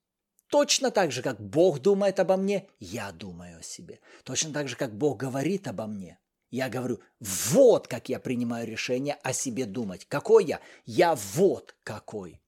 Точно 0.48 0.90
так 0.90 1.10
же, 1.12 1.22
как 1.22 1.40
Бог 1.40 1.80
думает 1.80 2.20
обо 2.20 2.36
мне, 2.36 2.68
я 2.78 3.10
думаю 3.10 3.58
о 3.58 3.62
себе. 3.62 4.00
Точно 4.22 4.52
так 4.52 4.68
же, 4.68 4.76
как 4.76 4.94
Бог 4.96 5.16
говорит 5.18 5.66
обо 5.66 5.86
мне, 5.86 6.18
я 6.52 6.68
говорю, 6.68 7.00
вот 7.18 7.88
как 7.88 8.10
я 8.10 8.20
принимаю 8.20 8.68
решение 8.68 9.14
о 9.22 9.32
себе 9.32 9.64
думать. 9.64 10.06
Какой 10.06 10.44
я? 10.44 10.60
Я 10.84 11.16
вот 11.34 11.74
какой. 11.82 12.40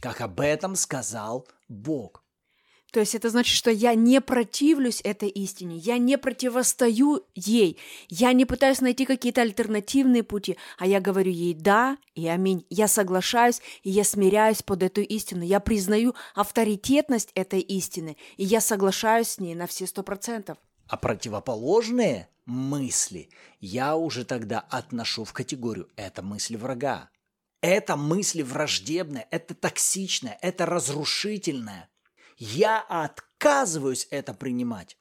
Как 0.00 0.20
об 0.20 0.40
этом 0.40 0.76
сказал 0.76 1.48
Бог. 1.66 2.22
То 2.92 3.00
есть 3.00 3.14
это 3.14 3.30
значит, 3.30 3.56
что 3.56 3.70
я 3.70 3.94
не 3.94 4.20
противлюсь 4.20 5.00
этой 5.02 5.28
истине, 5.28 5.76
я 5.76 5.98
не 5.98 6.18
противостою 6.18 7.24
ей, 7.34 7.78
я 8.08 8.32
не 8.32 8.44
пытаюсь 8.44 8.80
найти 8.80 9.06
какие-то 9.06 9.40
альтернативные 9.40 10.22
пути, 10.22 10.56
а 10.78 10.86
я 10.86 11.00
говорю 11.00 11.30
ей 11.30 11.52
«да» 11.52 11.98
и 12.14 12.28
«аминь». 12.28 12.64
Я 12.70 12.88
соглашаюсь, 12.88 13.60
и 13.82 13.90
я 13.90 14.04
смиряюсь 14.04 14.62
под 14.62 14.82
эту 14.82 15.00
истину, 15.00 15.42
я 15.42 15.60
признаю 15.60 16.14
авторитетность 16.34 17.32
этой 17.34 17.60
истины, 17.60 18.16
и 18.36 18.44
я 18.44 18.60
соглашаюсь 18.60 19.28
с 19.28 19.38
ней 19.40 19.54
на 19.54 19.66
все 19.66 19.86
сто 19.86 20.02
процентов. 20.02 20.58
А 20.86 20.96
противоположные 20.96 22.28
мысли 22.46 23.28
я 23.60 23.96
уже 23.96 24.24
тогда 24.24 24.60
отношу 24.60 25.24
в 25.24 25.32
категорию 25.32 25.88
«это 25.96 26.22
мысли 26.22 26.56
врага». 26.56 27.10
Это 27.60 27.96
мысли 27.96 28.42
враждебные, 28.42 29.26
это 29.30 29.54
токсичное, 29.54 30.38
это 30.40 30.66
разрушительное. 30.66 31.88
Я 32.36 32.80
отказываюсь 32.80 34.06
это 34.10 34.34
принимать. 34.34 34.96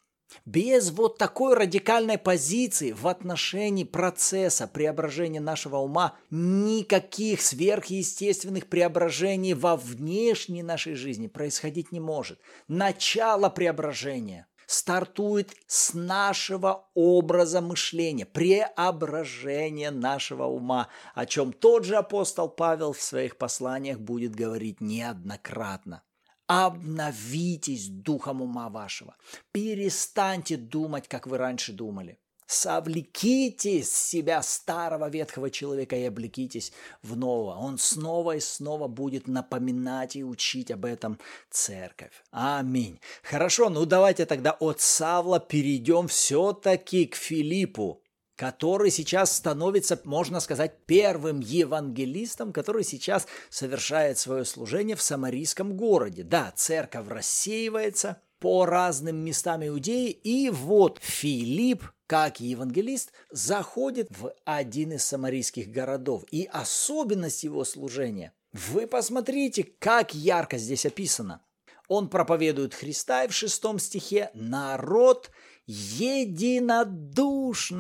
Без 0.46 0.90
вот 0.92 1.18
такой 1.18 1.54
радикальной 1.54 2.18
позиции 2.18 2.92
в 2.92 3.08
отношении 3.08 3.84
процесса 3.84 4.68
преображения 4.68 5.40
нашего 5.40 5.78
ума 5.78 6.18
никаких 6.32 7.42
сверхъестественных 7.42 8.68
преображений 8.68 9.54
во 9.54 9.78
внешней 9.78 10.64
нашей 10.64 10.96
жизни 10.96 11.28
происходить 11.28 11.92
не 11.92 12.00
может. 12.00 12.40
Начало 12.68 13.50
преображения– 13.50 14.48
стартует 14.68 15.54
с 15.68 15.94
нашего 15.94 16.90
образа 16.94 17.62
мышления, 17.62 18.26
преображения 18.26 19.92
нашего 19.92 20.46
ума, 20.46 20.90
о 21.14 21.26
чем 21.26 21.54
тот 21.54 21.86
же 21.86 21.96
апостол 21.96 22.50
Павел 22.50 22.94
в 22.94 23.02
своих 23.02 23.38
посланиях 23.38 24.00
будет 24.00 24.36
говорить 24.36 24.82
неоднократно. 24.82 26.04
Обновитесь 26.48 27.88
духом 27.88 28.42
ума 28.42 28.70
вашего. 28.70 29.18
Перестаньте 29.52 30.58
думать, 30.58 31.08
как 31.08 31.26
вы 31.26 31.38
раньше 31.38 31.74
думали. 31.74 32.20
Совлеките 32.48 33.84
с 33.84 33.92
себя 33.92 34.44
старого 34.44 35.10
ветхого 35.10 35.50
человека 35.50 35.96
и 35.96 36.04
облекитесь 36.04 36.74
в 37.02 37.18
нового. 37.18 37.56
Он 37.56 37.78
снова 37.78 38.36
и 38.36 38.40
снова 38.40 38.88
будет 38.88 39.28
напоминать 39.28 40.16
и 40.16 40.24
учить 40.24 40.70
об 40.70 40.86
этом 40.86 41.20
церковь. 41.50 42.24
Аминь. 42.32 43.00
Хорошо, 43.24 43.70
ну 43.70 43.86
давайте 43.86 44.26
тогда 44.26 44.52
от 44.52 44.80
Савла 44.80 45.40
перейдем 45.40 46.08
все-таки 46.08 47.06
к 47.06 47.16
Филиппу 47.16 48.02
который 48.36 48.92
сейчас 48.92 49.36
становится, 49.36 50.00
можно 50.04 50.40
сказать, 50.40 50.86
первым 50.86 51.40
евангелистом, 51.40 52.52
который 52.52 52.84
сейчас 52.84 53.28
совершает 53.50 54.18
свое 54.18 54.46
служение 54.46 54.96
в 54.96 55.02
самарийском 55.02 55.78
городе. 55.78 56.24
Да, 56.24 56.52
церковь 56.56 57.08
рассеивается 57.08 58.22
по 58.40 58.66
разным 58.66 59.18
местам 59.18 59.66
Иудеи, 59.66 60.10
и 60.10 60.50
вот 60.50 61.00
Филипп 61.02 61.86
как 62.08 62.40
евангелист, 62.40 63.12
заходит 63.32 64.08
в 64.10 64.34
один 64.46 64.94
из 64.94 65.04
самарийских 65.06 65.70
городов. 65.72 66.24
И 66.32 66.48
особенность 66.52 67.44
его 67.44 67.64
служения. 67.66 68.34
Вы 68.54 68.88
посмотрите, 68.88 69.64
как 69.80 70.14
ярко 70.14 70.58
здесь 70.58 70.86
описано. 70.86 71.42
Он 71.88 72.10
проповедует 72.10 72.74
Христа, 72.74 73.26
и 73.26 73.28
в 73.28 73.34
шестом 73.34 73.78
стихе 73.80 74.32
народ 74.34 75.30
единодушно 75.68 76.80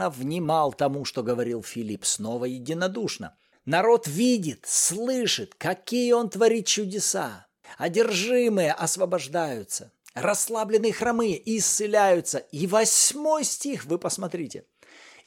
внимал 0.09 0.73
тому, 0.73 1.05
что 1.05 1.23
говорил 1.23 1.63
Филипп, 1.63 2.05
снова 2.05 2.45
единодушно. 2.45 3.35
Народ 3.65 4.07
видит, 4.07 4.65
слышит, 4.67 5.55
какие 5.55 6.11
он 6.11 6.29
творит 6.29 6.67
чудеса. 6.67 7.47
Одержимые 7.77 8.73
освобождаются 8.73 9.91
расслабленные 10.15 10.93
хромые 10.93 11.57
исцеляются. 11.57 12.39
И 12.39 12.65
восьмой 12.65 13.43
стих, 13.43 13.85
вы 13.85 13.99
посмотрите. 13.99 14.65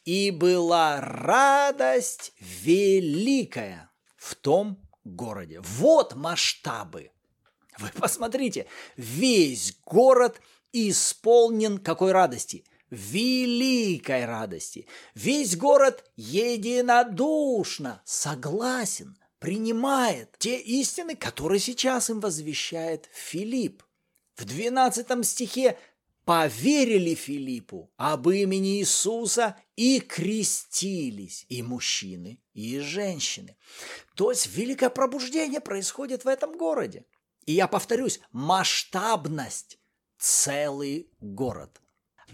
«И 0.05 0.31
была 0.31 1.01
радость 1.01 2.33
великая 2.41 3.91
в 4.17 4.35
том 4.35 4.79
городе». 5.05 5.61
Вот 5.61 6.15
масштабы. 6.15 7.11
Вы 7.79 7.91
посмотрите, 7.95 8.67
весь 8.97 9.77
город 9.85 10.41
исполнен 10.73 11.79
какой 11.79 12.13
радости? 12.13 12.65
Великой 12.91 14.25
радости. 14.25 14.87
Весь 15.15 15.57
город 15.57 16.11
единодушно 16.17 18.01
согласен, 18.05 19.19
принимает 19.39 20.37
те 20.39 20.59
истины, 20.59 21.15
которые 21.15 21.61
сейчас 21.61 22.09
им 22.09 22.21
возвещает 22.21 23.11
Филипп. 23.13 23.83
В 24.39 24.45
12 24.45 25.27
стихе 25.27 25.77
поверили 26.25 27.15
Филиппу 27.15 27.91
об 27.97 28.29
имени 28.29 28.79
Иисуса 28.79 29.57
и 29.75 29.99
крестились 29.99 31.45
и 31.49 31.61
мужчины, 31.61 32.41
и 32.55 32.79
женщины. 32.79 33.57
То 34.15 34.31
есть 34.31 34.47
великое 34.47 34.91
пробуждение 34.91 35.61
происходит 35.61 36.25
в 36.25 36.29
этом 36.29 36.57
городе. 36.57 37.05
И 37.47 37.53
я 37.53 37.67
повторюсь, 37.67 38.21
масштабность– 38.31 39.81
целый 40.19 41.11
город. 41.21 41.81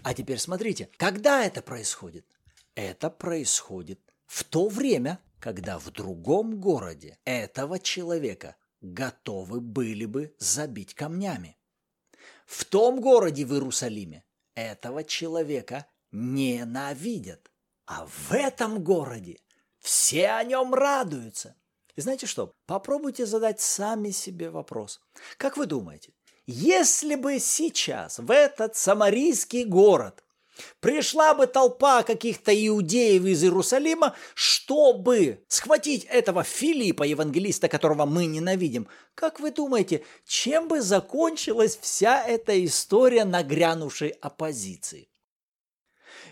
А 0.03 0.13
теперь 0.13 0.37
смотрите, 0.37 0.91
когда 0.97 1.43
это 1.43 1.63
происходит? 1.63 2.27
Это 2.75 3.09
происходит 3.09 3.99
в 4.27 4.43
то 4.43 4.67
время, 4.67 5.19
когда 5.39 5.79
в 5.79 5.89
другом 5.89 6.59
городе 6.59 7.17
этого 7.25 7.79
человека 7.79 8.57
готовы 8.81 9.59
были 9.59 10.05
бы 10.05 10.35
забить 10.37 10.93
камнями 10.93 11.54
в 12.45 12.65
том 12.65 13.01
городе 13.01 13.45
в 13.45 13.53
Иерусалиме 13.53 14.23
этого 14.55 15.03
человека 15.03 15.87
ненавидят. 16.11 17.51
А 17.85 18.07
в 18.07 18.31
этом 18.31 18.83
городе 18.83 19.37
все 19.79 20.29
о 20.29 20.43
нем 20.43 20.73
радуются. 20.73 21.55
И 21.95 22.01
знаете 22.01 22.25
что? 22.25 22.51
Попробуйте 22.65 23.25
задать 23.25 23.61
сами 23.61 24.09
себе 24.09 24.49
вопрос. 24.49 25.01
Как 25.37 25.57
вы 25.57 25.65
думаете, 25.65 26.13
Если 26.47 27.15
бы 27.15 27.39
сейчас 27.39 28.19
в 28.19 28.29
этот 28.29 28.75
самарийский 28.75 29.65
город 29.65 30.23
Пришла 30.79 31.33
бы 31.33 31.47
толпа 31.47 32.03
каких-то 32.03 32.51
иудеев 32.53 33.25
из 33.25 33.43
Иерусалима, 33.43 34.15
чтобы 34.33 35.43
схватить 35.47 36.05
этого 36.05 36.43
Филиппа, 36.43 37.03
евангелиста, 37.03 37.67
которого 37.67 38.05
мы 38.05 38.25
ненавидим. 38.25 38.87
Как 39.15 39.39
вы 39.39 39.51
думаете, 39.51 40.03
чем 40.25 40.67
бы 40.67 40.81
закончилась 40.81 41.77
вся 41.81 42.23
эта 42.23 42.63
история 42.65 43.25
нагрянувшей 43.25 44.09
оппозиции? 44.09 45.09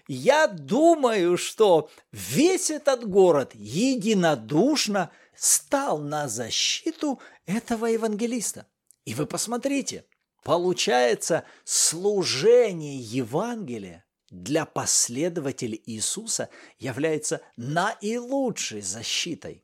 Я 0.07 0.47
думаю, 0.47 1.37
что 1.37 1.89
весь 2.11 2.69
этот 2.69 3.07
город 3.07 3.51
единодушно 3.53 5.11
стал 5.35 5.99
на 5.99 6.27
защиту 6.27 7.19
этого 7.45 7.85
евангелиста. 7.85 8.67
И 9.05 9.13
вы 9.13 9.25
посмотрите, 9.25 10.05
получается 10.43 11.45
служение 11.63 12.97
Евангелия 12.97 14.02
для 14.33 14.65
последователей 14.65 15.81
Иисуса 15.85 16.49
является 16.79 17.41
наилучшей 17.55 18.81
защитой. 18.81 19.63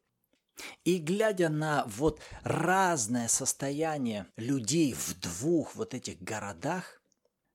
И 0.83 0.99
глядя 0.99 1.49
на 1.49 1.85
вот 1.87 2.21
разное 2.43 3.27
состояние 3.27 4.27
людей 4.37 4.93
в 4.93 5.19
двух 5.19 5.75
вот 5.75 5.95
этих 5.95 6.21
городах, 6.21 7.01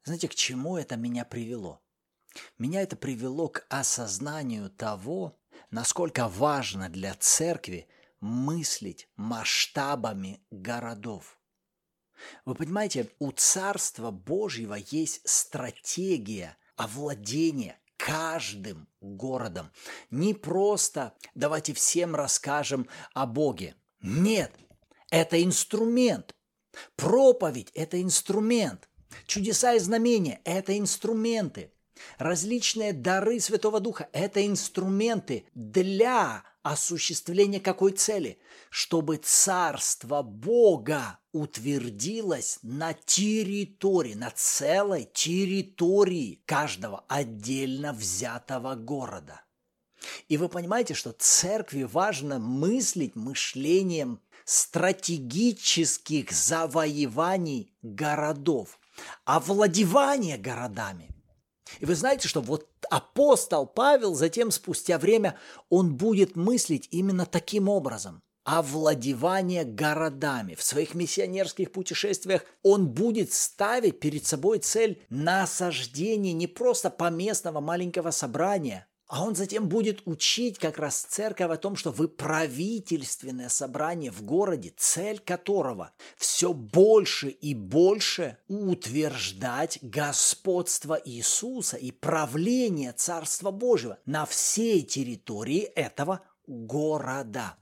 знаете, 0.02 0.28
к 0.28 0.34
чему 0.34 0.76
это 0.76 0.96
меня 0.96 1.24
привело? 1.24 1.80
Меня 2.58 2.82
это 2.82 2.96
привело 2.96 3.48
к 3.48 3.64
осознанию 3.68 4.68
того, 4.68 5.38
насколько 5.70 6.26
важно 6.26 6.88
для 6.88 7.14
церкви 7.14 7.86
мыслить 8.20 9.08
масштабами 9.14 10.40
городов. 10.50 11.38
Вы 12.44 12.56
понимаете, 12.56 13.08
у 13.20 13.30
Царства 13.30 14.10
Божьего 14.10 14.74
есть 14.74 15.20
стратегия 15.28 16.56
овладения 16.76 17.78
каждым 17.96 18.88
городом. 19.00 19.70
Не 20.10 20.34
просто 20.34 21.14
давайте 21.34 21.72
всем 21.74 22.14
расскажем 22.14 22.88
о 23.12 23.26
Боге. 23.26 23.76
Нет, 24.00 24.52
это 25.10 25.42
инструмент. 25.42 26.34
Проповедь– 26.96 27.70
это 27.74 28.02
инструмент. 28.02 28.88
Чудеса 29.26 29.74
и 29.74 29.78
знамения– 29.78 30.40
это 30.44 30.76
инструменты. 30.76 31.72
Различные 32.18 32.92
дары 32.92 33.40
Святого 33.40 33.80
Духа– 33.80 34.08
это 34.12 34.44
инструменты 34.46 35.46
для 35.54 36.44
осуществления 36.62 37.60
какой 37.60 37.92
цели? 37.92 38.38
Чтобы 38.70 39.16
Царство 39.16 40.22
Бога 40.22 41.18
утвердилось 41.32 42.58
на 42.62 42.94
территории, 42.94 44.14
на 44.14 44.30
целой 44.30 45.08
территории 45.12 46.42
каждого 46.46 47.04
отдельно 47.08 47.92
взятого 47.92 48.74
города. 48.74 49.42
И 50.28 50.36
вы 50.36 50.48
понимаете, 50.48 50.94
что 50.94 51.12
церкви 51.12 51.84
важно 51.84 52.38
мыслить 52.38 53.16
мышлением 53.16 54.20
стратегических 54.44 56.30
завоеваний 56.30 57.72
городов, 57.82 58.78
овладевания 59.24 60.36
городами. 60.36 61.13
И 61.80 61.86
вы 61.86 61.94
знаете, 61.94 62.28
что 62.28 62.40
вот 62.40 62.68
апостол 62.90 63.66
Павел 63.66 64.14
затем, 64.14 64.50
спустя 64.50 64.98
время, 64.98 65.38
он 65.70 65.96
будет 65.96 66.36
мыслить 66.36 66.88
именно 66.90 67.26
таким 67.26 67.68
образом 67.68 68.22
овладевание 68.44 69.64
городами. 69.64 70.54
В 70.54 70.62
своих 70.62 70.94
миссионерских 70.94 71.72
путешествиях 71.72 72.44
он 72.62 72.88
будет 72.88 73.32
ставить 73.32 74.00
перед 74.00 74.26
собой 74.26 74.58
цель 74.58 75.02
насаждения 75.08 76.34
не 76.34 76.46
просто 76.46 76.90
поместного 76.90 77.60
маленького 77.60 78.10
собрания, 78.10 78.86
а 79.06 79.22
он 79.22 79.34
затем 79.34 79.68
будет 79.68 80.02
учить 80.06 80.58
как 80.58 80.78
раз 80.78 81.02
церковь 81.02 81.50
о 81.50 81.56
том, 81.56 81.76
что 81.76 81.90
вы 81.90 82.08
правительственное 82.08 83.50
собрание 83.50 84.10
в 84.10 84.22
городе, 84.22 84.72
цель 84.76 85.18
которого 85.18 85.92
все 86.16 86.54
больше 86.54 87.28
и 87.28 87.54
больше 87.54 88.38
утверждать 88.48 89.78
господство 89.82 91.00
Иисуса 91.04 91.76
и 91.76 91.90
правление 91.90 92.92
Царства 92.92 93.50
Божьего 93.50 93.98
на 94.06 94.24
всей 94.24 94.82
территории 94.82 95.60
этого 95.60 96.22
города. 96.46 97.56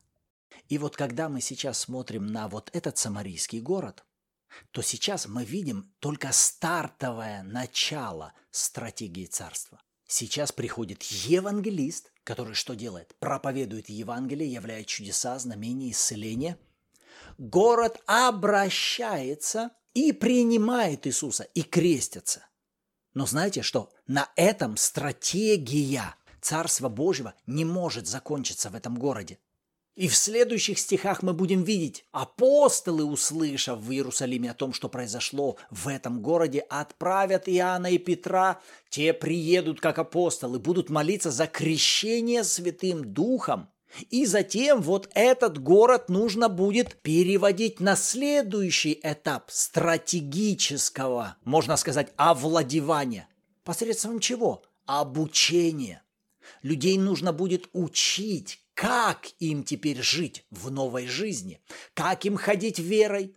И 0.68 0.78
вот 0.78 0.96
когда 0.96 1.28
мы 1.28 1.40
сейчас 1.40 1.81
смотрим 1.81 2.26
на 2.26 2.48
вот 2.48 2.70
этот 2.72 2.98
самарийский 2.98 3.61
город, 3.61 4.05
то 4.70 4.81
сейчас 4.81 5.26
мы 5.26 5.44
видим 5.44 5.92
только 5.98 6.31
стартовое 6.33 7.42
начало 7.42 8.33
стратегии 8.50 9.26
царства. 9.26 9.81
Сейчас 10.14 10.53
приходит 10.53 11.03
евангелист, 11.05 12.12
который 12.22 12.53
что 12.53 12.75
делает? 12.75 13.16
Проповедует 13.18 13.88
Евангелие, 13.88 14.53
являет 14.53 14.87
чудеса, 14.87 15.38
знамения, 15.38 15.90
исцеления. 15.90 16.59
Город 17.38 17.98
обращается 18.05 19.70
и 19.94 20.12
принимает 20.12 21.07
Иисуса, 21.07 21.44
и 21.55 21.62
крестится. 21.62 22.44
Но 23.14 23.25
знаете 23.25 23.62
что? 23.62 23.90
На 24.07 24.29
этом 24.37 24.77
стратегия 24.77 26.14
Царства 26.42 26.90
Божьего 26.90 27.33
не 27.46 27.64
может 27.64 28.07
закончиться 28.07 28.68
в 28.68 28.75
этом 28.75 28.98
городе. 28.98 29.38
И 29.94 30.09
в 30.09 30.16
следующих 30.16 30.78
стихах 30.78 31.22
мы 31.22 31.35
будем 31.35 31.64
видеть, 31.64 32.07
апостолы, 32.12 33.05
услышав 33.05 33.78
в 33.78 33.92
Иерусалиме 33.92 34.50
о 34.52 34.55
том, 34.55 34.72
что 34.72 34.88
произошло 34.88 35.59
в 35.70 35.87
этом 35.87 36.22
городе, 36.22 36.61
отправят 36.61 37.46
Иоанна 37.46 37.88
и 37.88 37.98
Петра, 37.98 38.61
те 38.88 39.12
приедут 39.12 39.83
как 39.83 39.98
апостолы, 39.98 40.59
будут 40.59 40.88
молиться 40.88 41.31
за 41.31 41.46
крещение 41.46 42.42
Святым 42.42 43.12
Духом. 43.12 43.68
И 44.09 44.24
затем 44.24 44.81
вот 44.81 45.11
этот 45.12 45.62
город 45.62 46.09
нужно 46.09 46.48
будет 46.48 46.96
переводить 47.02 47.78
на 47.78 47.94
следующий 47.94 48.98
этап 49.02 49.50
стратегического, 49.50 51.37
можно 51.44 51.76
сказать, 51.76 52.14
овладевания. 52.16 53.28
Посредством 53.62 54.20
чего? 54.20 54.62
Обучения. 54.87 56.02
Людей 56.62 56.96
нужно 56.96 57.35
будет 57.35 57.68
учить, 57.74 58.62
как 58.74 59.28
им 59.38 59.64
теперь 59.64 60.02
жить 60.02 60.46
в 60.50 60.70
новой 60.70 61.06
жизни, 61.06 61.61
как 61.94 62.24
им 62.24 62.37
ходить 62.37 62.78
верой, 62.78 63.37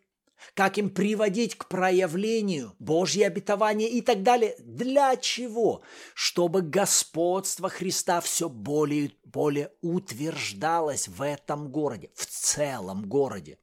как 0.53 0.77
им 0.77 0.89
приводить 0.89 1.55
к 1.55 1.67
проявлению 1.67 2.75
Божье 2.79 3.27
обетование 3.27 3.89
и 3.89 4.01
так 4.01 4.23
далее. 4.23 4.55
Для 4.59 5.15
чего? 5.15 5.81
Чтобы 6.13 6.61
господство 6.61 7.69
Христа 7.69 8.21
все 8.21 8.49
более 8.49 9.05
и 9.05 9.19
более 9.23 9.71
утверждалось 9.81 11.07
в 11.07 11.21
этом 11.21 11.69
городе, 11.69 12.11
в 12.15 12.25
целом 12.25 13.07
городе. 13.07 13.59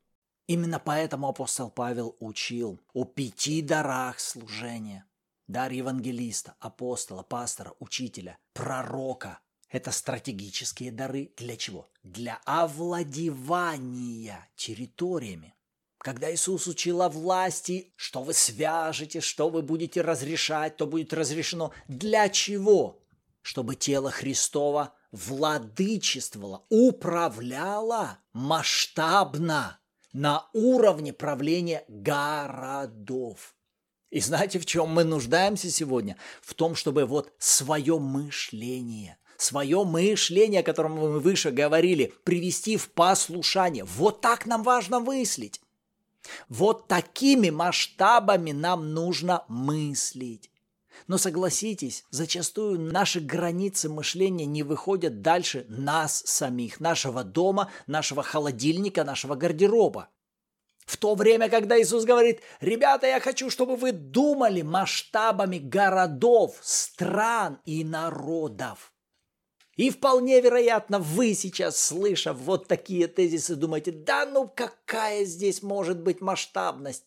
Именно 0.46 0.80
поэтому 0.80 1.28
апостол 1.28 1.70
Павел 1.70 2.16
учил 2.18 2.80
о 2.92 3.04
пяти 3.04 3.62
дарах 3.62 4.20
служения. 4.20 5.06
Дар 5.46 5.72
евангелиста, 5.72 6.54
апостола, 6.60 7.22
пастора, 7.22 7.74
учителя, 7.78 8.38
пророка, 8.52 9.40
это 9.72 9.90
стратегические 9.90 10.92
дары 10.92 11.32
для 11.38 11.56
чего? 11.56 11.88
Для 12.04 12.40
овладевания 12.44 14.48
территориями. 14.54 15.54
Когда 15.98 16.32
Иисус 16.32 16.66
учил 16.66 17.00
о 17.00 17.08
власти, 17.08 17.92
что 17.96 18.22
вы 18.22 18.34
свяжете, 18.34 19.20
что 19.20 19.48
вы 19.48 19.62
будете 19.62 20.02
разрешать, 20.02 20.76
то 20.76 20.86
будет 20.86 21.14
разрешено. 21.14 21.72
Для 21.88 22.28
чего? 22.28 23.02
Чтобы 23.40 23.74
тело 23.74 24.10
Христова 24.10 24.94
владычествовало, 25.10 26.66
управляло 26.68 28.18
масштабно 28.32 29.80
на 30.12 30.48
уровне 30.52 31.14
правления 31.14 31.84
городов. 31.88 33.54
И 34.10 34.20
знаете, 34.20 34.58
в 34.58 34.66
чем 34.66 34.90
мы 34.90 35.04
нуждаемся 35.04 35.70
сегодня? 35.70 36.18
В 36.42 36.52
том, 36.52 36.74
чтобы 36.74 37.06
вот 37.06 37.32
свое 37.38 37.98
мышление, 37.98 39.16
свое 39.42 39.84
мышление, 39.84 40.60
о 40.60 40.64
котором 40.64 40.92
мы 40.92 41.20
выше 41.20 41.50
говорили, 41.50 42.12
привести 42.24 42.76
в 42.76 42.90
послушание. 42.90 43.84
Вот 43.84 44.20
так 44.20 44.46
нам 44.46 44.62
важно 44.62 45.00
мыслить. 45.00 45.60
Вот 46.48 46.86
такими 46.86 47.50
масштабами 47.50 48.52
нам 48.52 48.94
нужно 48.94 49.44
мыслить. 49.48 50.50
Но 51.08 51.18
согласитесь, 51.18 52.04
зачастую 52.10 52.78
наши 52.80 53.18
границы 53.18 53.88
мышления 53.88 54.46
не 54.46 54.62
выходят 54.62 55.22
дальше 55.22 55.66
нас 55.68 56.22
самих, 56.26 56.80
нашего 56.80 57.24
дома, 57.24 57.70
нашего 57.86 58.22
холодильника, 58.22 59.02
нашего 59.02 59.34
гардероба. 59.34 60.08
В 60.84 60.96
то 60.96 61.14
время, 61.14 61.48
когда 61.48 61.80
Иисус 61.80 62.04
говорит, 62.04 62.40
ребята, 62.60 63.06
я 63.06 63.20
хочу, 63.20 63.50
чтобы 63.50 63.76
вы 63.76 63.92
думали 63.92 64.62
масштабами 64.62 65.58
городов, 65.58 66.56
стран 66.60 67.58
и 67.64 67.84
народов. 67.84 68.92
И 69.76 69.90
вполне 69.90 70.40
вероятно, 70.40 70.98
вы 70.98 71.34
сейчас, 71.34 71.82
слыша 71.82 72.32
вот 72.32 72.68
такие 72.68 73.08
тезисы, 73.08 73.56
думаете, 73.56 73.90
да 73.90 74.26
ну 74.26 74.50
какая 74.54 75.24
здесь 75.24 75.62
может 75.62 76.00
быть 76.00 76.20
масштабность? 76.20 77.04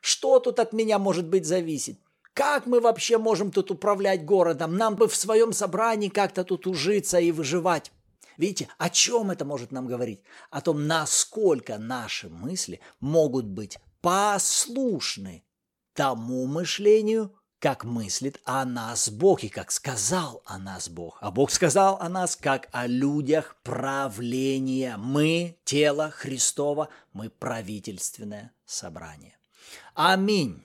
Что 0.00 0.38
тут 0.38 0.60
от 0.60 0.72
меня 0.72 0.98
может 0.98 1.26
быть 1.26 1.44
зависеть? 1.44 1.98
Как 2.34 2.66
мы 2.66 2.80
вообще 2.80 3.18
можем 3.18 3.50
тут 3.50 3.70
управлять 3.70 4.24
городом? 4.24 4.76
Нам 4.76 4.96
бы 4.96 5.08
в 5.08 5.16
своем 5.16 5.52
собрании 5.52 6.08
как-то 6.08 6.44
тут 6.44 6.66
ужиться 6.66 7.18
и 7.18 7.32
выживать. 7.32 7.90
Видите, 8.36 8.68
о 8.78 8.90
чем 8.90 9.30
это 9.30 9.44
может 9.44 9.70
нам 9.70 9.86
говорить? 9.86 10.20
О 10.50 10.60
том, 10.60 10.86
насколько 10.86 11.78
наши 11.78 12.28
мысли 12.28 12.80
могут 13.00 13.46
быть 13.46 13.78
послушны 14.00 15.44
тому 15.94 16.46
мышлению, 16.46 17.34
как 17.64 17.82
мыслит 17.84 18.42
о 18.44 18.62
нас 18.66 19.08
Бог 19.08 19.42
и 19.42 19.48
как 19.48 19.70
сказал 19.70 20.42
о 20.44 20.58
нас 20.58 20.90
Бог. 20.90 21.16
А 21.22 21.30
Бог 21.30 21.50
сказал 21.50 21.96
о 21.98 22.10
нас 22.10 22.36
как 22.36 22.68
о 22.72 22.86
людях 22.86 23.56
правления. 23.62 24.98
Мы– 24.98 25.56
тело 25.64 26.10
Христова, 26.10 26.90
мы– 27.14 27.30
правительственное 27.38 28.52
собрание. 28.66 29.38
Аминь. 29.94 30.62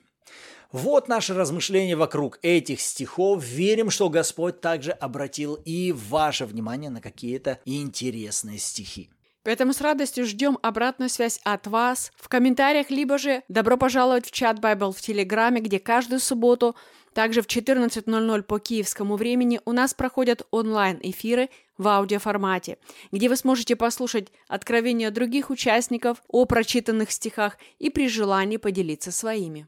Вот 0.73 1.07
наше 1.07 1.33
размышление 1.33 1.95
вокруг 1.95 2.37
этих 2.41 2.81
стихов. 2.81 3.45
Верим, 3.45 3.91
что 3.91 4.09
Господь 4.09 4.59
также 4.59 4.91
обратил 4.91 5.53
и 5.53 5.93
ваше 5.93 6.45
внимание 6.45 6.89
на 6.89 6.99
какие-то 6.99 7.61
интересные 7.63 8.59
стихи. 8.59 9.09
Поэтому 9.49 9.73
с 9.73 9.81
радостью 9.81 10.27
ждем 10.27 10.59
обратную 10.61 11.09
связь 11.09 11.39
от 11.43 11.65
вас 11.65 12.11
в 12.17 12.29
комментариях, 12.29 12.91
либо 12.91 13.17
же 13.17 13.41
добро 13.47 13.77
пожаловать 13.77 14.27
в 14.27 14.31
чат 14.31 14.59
Bible 14.59 14.95
в 14.95 15.01
Телеграме, 15.01 15.59
где 15.59 15.79
каждую 15.79 16.19
субботу, 16.19 16.75
также 17.15 17.41
в 17.41 17.47
14.00 17.47 18.43
по 18.43 18.59
киевскому 18.59 19.15
времени, 19.15 19.59
у 19.65 19.71
нас 19.71 19.95
проходят 19.95 20.45
онлайн-эфиры 20.51 21.49
в 21.79 21.87
аудиоформате, 21.87 22.77
где 23.11 23.27
вы 23.27 23.35
сможете 23.37 23.75
послушать 23.75 24.27
откровения 24.47 25.09
других 25.09 25.49
участников 25.49 26.21
о 26.27 26.45
прочитанных 26.45 27.09
стихах 27.09 27.57
и 27.79 27.89
при 27.89 28.07
желании 28.07 28.57
поделиться 28.57 29.11
своими. 29.11 29.67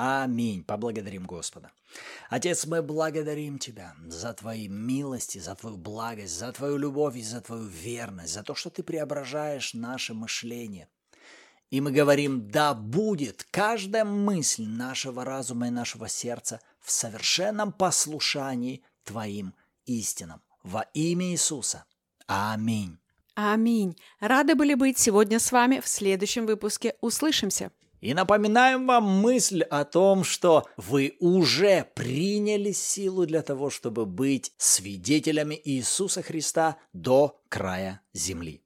Аминь. 0.00 0.62
Поблагодарим 0.62 1.26
Господа. 1.26 1.72
Отец, 2.30 2.66
мы 2.66 2.82
благодарим 2.82 3.58
Тебя 3.58 3.96
за 4.06 4.32
Твои 4.32 4.68
милости, 4.68 5.38
за 5.38 5.56
Твою 5.56 5.76
благость, 5.76 6.38
за 6.38 6.52
Твою 6.52 6.76
любовь 6.76 7.16
и 7.16 7.22
за 7.22 7.40
Твою 7.40 7.64
верность, 7.64 8.32
за 8.32 8.44
то, 8.44 8.54
что 8.54 8.70
Ты 8.70 8.84
преображаешь 8.84 9.74
наше 9.74 10.14
мышление. 10.14 10.88
И 11.70 11.80
мы 11.80 11.90
говорим, 11.90 12.48
да 12.48 12.74
будет 12.74 13.44
каждая 13.50 14.04
мысль 14.04 14.66
нашего 14.66 15.24
разума 15.24 15.66
и 15.66 15.70
нашего 15.70 16.06
сердца 16.08 16.60
в 16.80 16.92
совершенном 16.92 17.72
послушании 17.72 18.84
Твоим 19.02 19.52
истинам. 19.84 20.42
Во 20.62 20.82
имя 20.94 21.32
Иисуса. 21.32 21.86
Аминь. 22.28 23.00
Аминь. 23.34 23.96
Рады 24.20 24.54
были 24.54 24.74
быть 24.74 24.96
сегодня 24.96 25.40
с 25.40 25.50
вами 25.50 25.80
в 25.80 25.88
следующем 25.88 26.46
выпуске. 26.46 26.94
Услышимся. 27.00 27.72
И 28.00 28.14
напоминаем 28.14 28.86
вам 28.86 29.04
мысль 29.04 29.62
о 29.62 29.84
том, 29.84 30.22
что 30.22 30.66
вы 30.76 31.16
уже 31.18 31.86
приняли 31.94 32.72
силу 32.72 33.26
для 33.26 33.42
того, 33.42 33.70
чтобы 33.70 34.06
быть 34.06 34.52
свидетелями 34.56 35.60
Иисуса 35.64 36.22
Христа 36.22 36.76
до 36.92 37.40
края 37.48 38.00
земли. 38.12 38.62